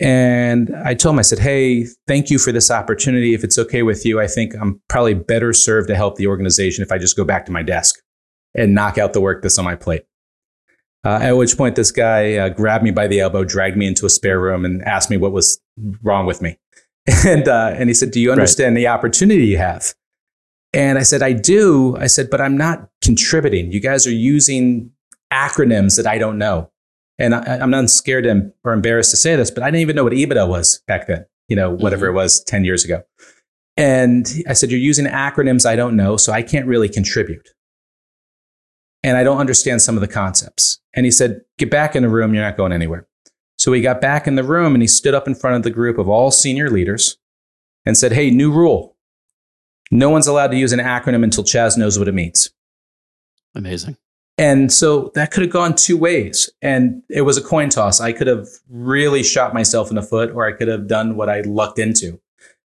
[0.00, 3.34] And I told him, I said, Hey, thank you for this opportunity.
[3.34, 6.82] If it's okay with you, I think I'm probably better served to help the organization
[6.82, 8.00] if I just go back to my desk
[8.54, 10.04] and knock out the work that's on my plate.
[11.04, 14.06] Uh, at which point, this guy uh, grabbed me by the elbow, dragged me into
[14.06, 15.60] a spare room, and asked me what was
[16.02, 16.58] wrong with me.
[17.26, 18.82] And, uh, and he said, Do you understand right.
[18.82, 19.92] the opportunity you have?
[20.72, 21.96] And I said, I do.
[21.98, 23.72] I said, but I'm not contributing.
[23.72, 24.90] You guys are using
[25.32, 26.70] acronyms that I don't know.
[27.18, 28.26] And I, am not scared
[28.64, 31.26] or embarrassed to say this, but I didn't even know what EBITDA was back then,
[31.48, 32.16] you know, whatever mm-hmm.
[32.16, 33.02] it was 10 years ago.
[33.76, 37.48] And I said, You're using acronyms I don't know, so I can't really contribute.
[39.02, 40.80] And I don't understand some of the concepts.
[40.94, 43.06] And he said, Get back in the room, you're not going anywhere.
[43.58, 45.70] So he got back in the room and he stood up in front of the
[45.70, 47.18] group of all senior leaders
[47.86, 48.96] and said, Hey, new rule.
[49.90, 52.50] No one's allowed to use an acronym until Chaz knows what it means.
[53.54, 53.96] Amazing.
[54.42, 56.50] And so that could have gone two ways.
[56.62, 58.00] And it was a coin toss.
[58.00, 61.28] I could have really shot myself in the foot, or I could have done what
[61.28, 62.20] I lucked into.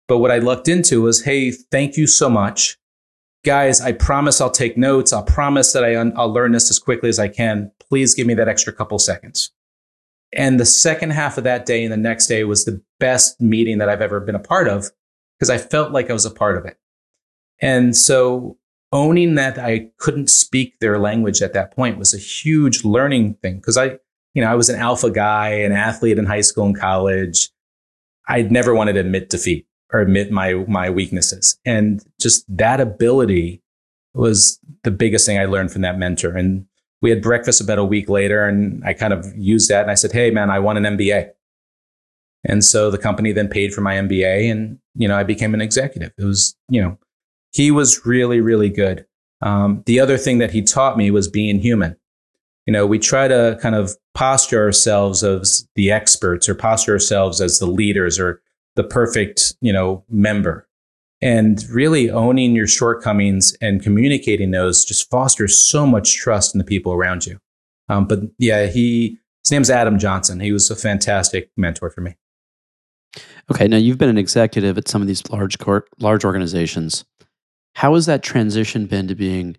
[0.08, 2.78] But what I lucked into was hey, thank you so much.
[3.44, 5.12] Guys, I promise I'll take notes.
[5.12, 7.72] I'll promise that I un- I'll learn this as quickly as I can.
[7.90, 9.52] Please give me that extra couple seconds.
[10.32, 13.80] And the second half of that day and the next day was the best meeting
[13.80, 14.92] that I've ever been a part of
[15.40, 16.78] because I felt like I was a part of it.
[17.60, 18.58] And so
[18.94, 23.56] owning that I couldn't speak their language at that point was a huge learning thing
[23.56, 23.98] because I,
[24.34, 27.50] you know, I was an alpha guy, an athlete in high school and college.
[28.30, 31.60] I'd never wanted to admit defeat or admit my my weaknesses.
[31.66, 33.64] And just that ability
[34.14, 36.38] was the biggest thing I learned from that mentor.
[36.38, 36.68] And
[37.02, 39.96] we had breakfast about a week later and I kind of used that and I
[39.96, 41.32] said, Hey man, I want an MBA.
[42.46, 45.62] And so the company then paid for my MBA and, you know, I became an
[45.62, 46.12] executive.
[46.18, 46.98] It was, you know,
[47.54, 49.06] he was really, really good.
[49.42, 51.96] Um, the other thing that he taught me was being human.
[52.66, 57.42] You know, we try to kind of posture ourselves as the experts or posture ourselves
[57.42, 58.42] as the leaders or
[58.76, 60.68] the perfect, you know, member.
[61.22, 66.66] And really owning your shortcomings and communicating those just fosters so much trust in the
[66.66, 67.40] people around you.
[67.88, 70.40] Um, but yeah, he his name's Adam Johnson.
[70.40, 72.16] He was a fantastic mentor for me.
[73.52, 77.04] Okay, now you've been an executive at some of these large court, large organizations.
[77.76, 79.58] How has that transition been to being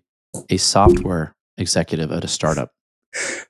[0.49, 2.71] a software executive at a startup?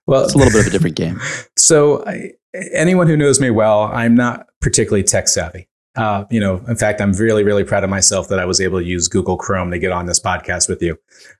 [0.07, 1.20] Well, it's a little bit of a different game.
[1.57, 2.32] So, I,
[2.74, 5.68] anyone who knows me well, I'm not particularly tech savvy.
[5.95, 8.80] Uh, you know, in fact, I'm really, really proud of myself that I was able
[8.80, 10.97] to use Google Chrome to get on this podcast with you.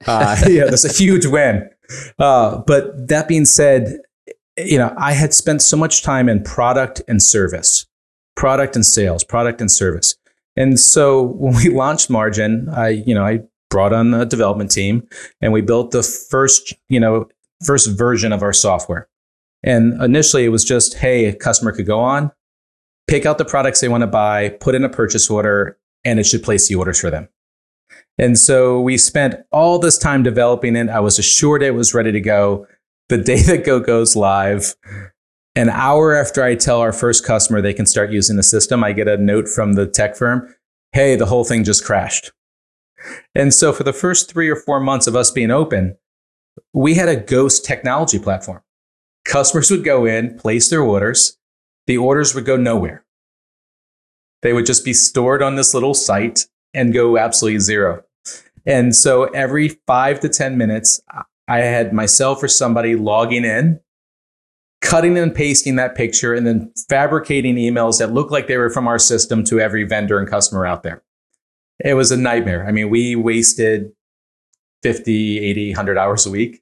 [0.08, 1.70] Uh, yeah, that's a huge win.
[2.18, 4.00] Uh, but that being said,
[4.58, 7.86] you know, I had spent so much time in product and service,
[8.36, 10.16] product and sales, product and service.
[10.56, 15.08] And so when we launched Margin, I, you know, I brought on a development team
[15.42, 17.28] and we built the first, you know,
[17.64, 19.10] first version of our software.
[19.64, 22.32] And initially it was just, hey, a customer could go on,
[23.08, 26.26] pick out the products they want to buy, put in a purchase order, and it
[26.26, 27.28] should place the orders for them.
[28.18, 30.90] And so we spent all this time developing it.
[30.90, 32.68] I was assured it was ready to go.
[33.10, 34.76] The day that Go goes live,
[35.56, 38.92] an hour after I tell our first customer they can start using the system, I
[38.92, 40.54] get a note from the tech firm
[40.96, 42.32] hey, the whole thing just crashed.
[43.36, 45.98] And so for the first three or four months of us being open,
[46.74, 48.62] we had a ghost technology platform.
[49.26, 51.38] Customers would go in, place their orders,
[51.86, 53.04] the orders would go nowhere.
[54.42, 58.04] They would just be stored on this little site and go absolutely zero.
[58.66, 61.02] And so every five to 10 minutes,
[61.50, 63.82] I had myself or somebody logging in
[64.86, 68.88] cutting and pasting that picture and then fabricating emails that looked like they were from
[68.88, 71.04] our system to every vendor and customer out there.
[71.84, 72.66] It was a nightmare.
[72.66, 73.92] I mean, we wasted
[74.84, 76.62] 50, 80, 100 hours a week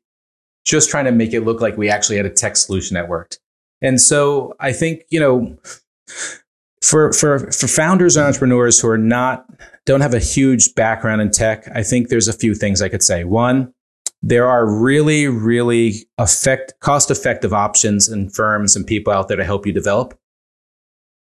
[0.66, 3.40] just trying to make it look like we actually had a tech solution that worked.
[3.82, 5.58] And so I think, you know,
[6.82, 9.46] for, for, for founders and entrepreneurs who are not,
[9.86, 13.04] don't have a huge background in tech, I think there's a few things I could
[13.04, 13.26] say.
[13.26, 13.74] One,
[14.26, 19.44] there are really, really effect, cost effective options and firms and people out there to
[19.44, 20.18] help you develop.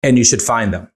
[0.04, 0.92] And you should find them.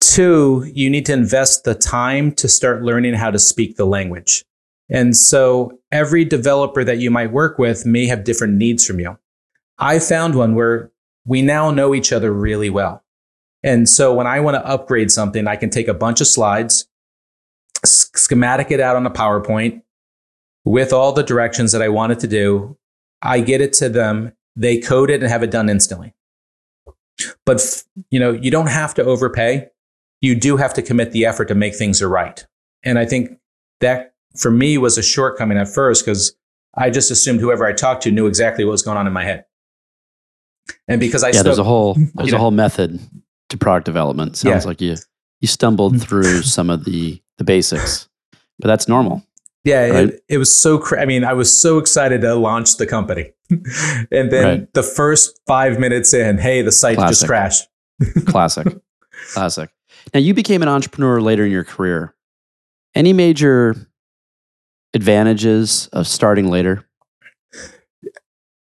[0.00, 4.42] Two, you need to invest the time to start learning how to speak the language.
[4.88, 9.18] And so every developer that you might work with may have different needs from you.
[9.78, 10.90] I found one where
[11.26, 13.04] we now know each other really well.
[13.62, 16.86] And so when I want to upgrade something, I can take a bunch of slides,
[17.84, 19.82] schematic it out on a PowerPoint
[20.64, 22.76] with all the directions that I want it to do.
[23.22, 24.32] I get it to them.
[24.56, 26.14] They code it and have it done instantly.
[27.44, 29.68] But you know, you don't have to overpay.
[30.20, 32.44] You do have to commit the effort to make things right.
[32.84, 33.38] And I think
[33.80, 36.34] that for me was a shortcoming at first because
[36.76, 39.24] I just assumed whoever I talked to knew exactly what was going on in my
[39.24, 39.44] head.
[40.88, 43.00] And because I yeah, there's a whole there's a know, whole method
[43.50, 44.36] to product development.
[44.36, 44.68] Sounds yeah.
[44.68, 44.96] like you
[45.40, 48.08] you stumbled through some of the the basics,
[48.58, 49.24] but that's normal.
[49.64, 50.08] Yeah, right?
[50.08, 50.78] it, it, was so.
[50.78, 54.74] Cra- I mean, I was so excited to launch the company, and then right.
[54.74, 57.12] the first five minutes in, hey, the site Classic.
[57.12, 57.68] just crashed.
[58.26, 58.66] Classic,
[59.32, 59.70] classic.
[60.12, 62.14] Now you became an entrepreneur later in your career.
[62.96, 63.76] Any major
[64.94, 66.84] advantages of starting later?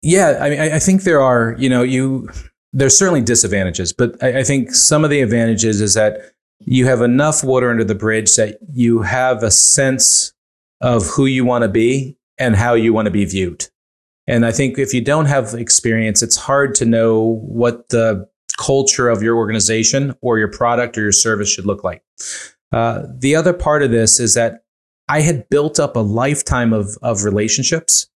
[0.04, 1.56] Yeah, I mean, I, I think there are.
[1.58, 2.30] You know, you
[2.74, 6.20] there's certainly disadvantages, but I, I think some of the advantages is that
[6.60, 10.35] you have enough water under the bridge that you have a sense
[10.82, 13.67] of who you want to be and how you want to be viewed.
[14.28, 19.09] And I think if you don't have experience, it's hard to know what the culture
[19.09, 22.03] of your organization or your product or your service should look like.
[22.71, 24.63] Uh, the other part of this is that
[25.07, 28.07] I had built up a lifetime of, of relationships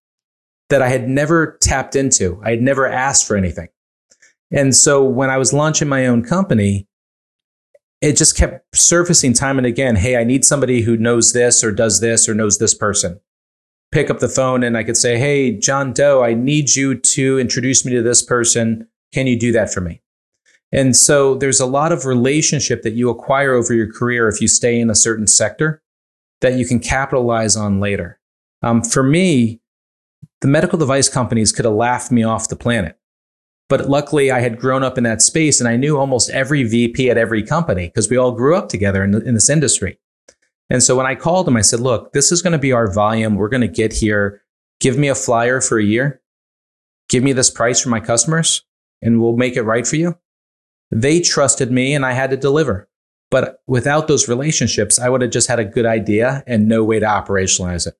[0.70, 2.40] that I had never tapped into.
[2.44, 3.68] I had never asked for anything.
[4.50, 6.88] And so when I was launching my own company,
[8.00, 9.96] it just kept surfacing time and again.
[9.96, 13.20] Hey, I need somebody who knows this or does this or knows this person.
[13.92, 17.38] Pick up the phone and I could say, Hey, John Doe, I need you to
[17.38, 18.86] introduce me to this person.
[19.12, 20.00] Can you do that for me?
[20.72, 24.46] And so there's a lot of relationship that you acquire over your career if you
[24.46, 25.82] stay in a certain sector
[26.40, 28.20] that you can capitalize on later.
[28.62, 29.60] Um, for me,
[30.40, 32.99] the medical device companies could have laughed me off the planet.
[33.70, 37.08] But luckily, I had grown up in that space and I knew almost every VP
[37.08, 39.96] at every company because we all grew up together in, in this industry.
[40.68, 42.92] And so when I called them, I said, look, this is going to be our
[42.92, 43.36] volume.
[43.36, 44.42] We're going to get here.
[44.80, 46.20] Give me a flyer for a year.
[47.08, 48.64] Give me this price for my customers
[49.02, 50.18] and we'll make it right for you.
[50.90, 52.88] They trusted me and I had to deliver.
[53.30, 56.98] But without those relationships, I would have just had a good idea and no way
[56.98, 57.94] to operationalize it.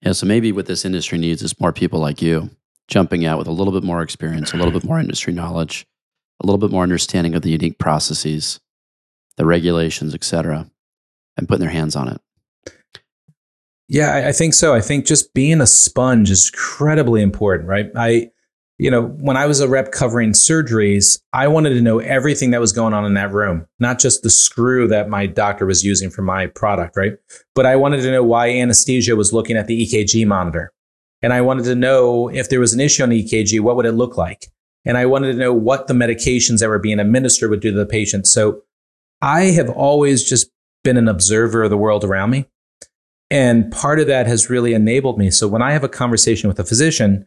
[0.00, 0.12] Yeah.
[0.12, 2.48] So maybe what this industry needs is more people like you
[2.88, 5.86] jumping out with a little bit more experience, a little bit more industry knowledge,
[6.42, 8.60] a little bit more understanding of the unique processes,
[9.36, 10.70] the regulations, et cetera,
[11.36, 12.20] and putting their hands on it.
[13.88, 14.74] Yeah, I think so.
[14.74, 17.86] I think just being a sponge is incredibly important, right?
[17.94, 18.30] I,
[18.78, 22.60] you know, when I was a rep covering surgeries, I wanted to know everything that
[22.60, 26.10] was going on in that room, not just the screw that my doctor was using
[26.10, 27.12] for my product, right?
[27.54, 30.72] But I wanted to know why anesthesia was looking at the EKG monitor
[31.22, 33.92] and I wanted to know if there was an issue on EKG, what would it
[33.92, 34.46] look like?
[34.84, 37.76] And I wanted to know what the medications that were being administered would do to
[37.76, 38.26] the patient.
[38.26, 38.62] So
[39.20, 40.50] I have always just
[40.84, 42.46] been an observer of the world around me.
[43.30, 45.30] And part of that has really enabled me.
[45.30, 47.26] So when I have a conversation with a physician,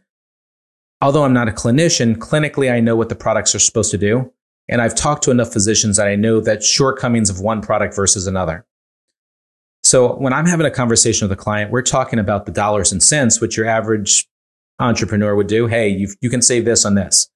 [1.02, 4.32] although I'm not a clinician, clinically, I know what the products are supposed to do.
[4.68, 8.26] And I've talked to enough physicians that I know that shortcomings of one product versus
[8.26, 8.64] another.
[9.82, 13.02] So when I'm having a conversation with a client, we're talking about the dollars and
[13.02, 14.28] cents, which your average
[14.78, 15.66] entrepreneur would do.
[15.66, 17.30] Hey, you, you can save this on this.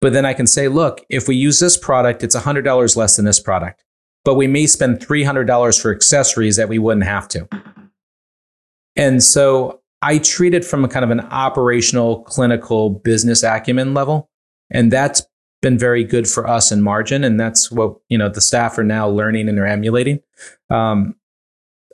[0.00, 3.24] But then I can say, look, if we use this product, it's $100 less than
[3.24, 3.84] this product.
[4.24, 7.48] But we may spend $300 for accessories that we wouldn't have to.
[8.96, 14.30] And so I treat it from a kind of an operational, clinical business acumen level.
[14.70, 15.22] And that's
[15.62, 17.22] been very good for us in margin.
[17.24, 20.20] And that's what, you know, the staff are now learning and they're emulating.
[20.70, 21.14] Um,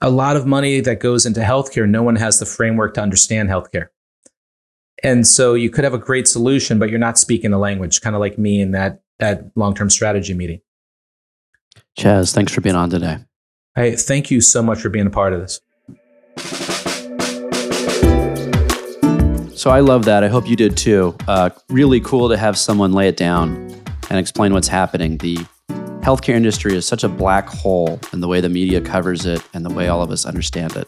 [0.03, 3.49] a lot of money that goes into healthcare, no one has the framework to understand
[3.49, 3.89] healthcare.
[5.03, 8.17] And so you could have a great solution, but you're not speaking the language, kind
[8.17, 10.61] of like me in that, that long term strategy meeting.
[11.99, 13.19] Chaz, thanks for being on today.
[13.75, 15.61] Hey, thank you so much for being a part of this.
[19.55, 20.23] So I love that.
[20.23, 21.17] I hope you did too.
[21.27, 23.57] Uh, really cool to have someone lay it down
[24.11, 25.19] and explain what's happening.
[25.19, 25.39] The
[26.07, 29.65] healthcare industry is such a black hole in the way the media covers it and
[29.65, 30.87] the way all of us understand it.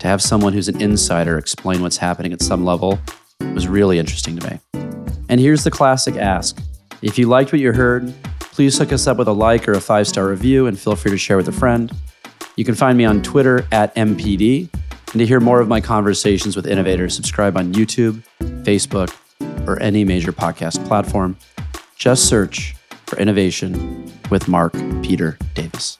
[0.00, 2.98] To have someone who's an insider explain what's happening at some level
[3.54, 4.60] was really interesting to me.
[5.30, 6.60] And here's the classic ask
[7.00, 9.80] if you liked what you heard, please hook us up with a like or a
[9.80, 11.90] five star review and feel free to share with a friend.
[12.56, 14.68] You can find me on Twitter at MPD.
[15.12, 18.22] And to hear more of my conversations with innovators, subscribe on YouTube,
[18.64, 19.10] Facebook,
[19.66, 21.38] or any major podcast platform.
[21.96, 22.73] Just search
[23.14, 25.98] for Innovation with Mark Peter Davis.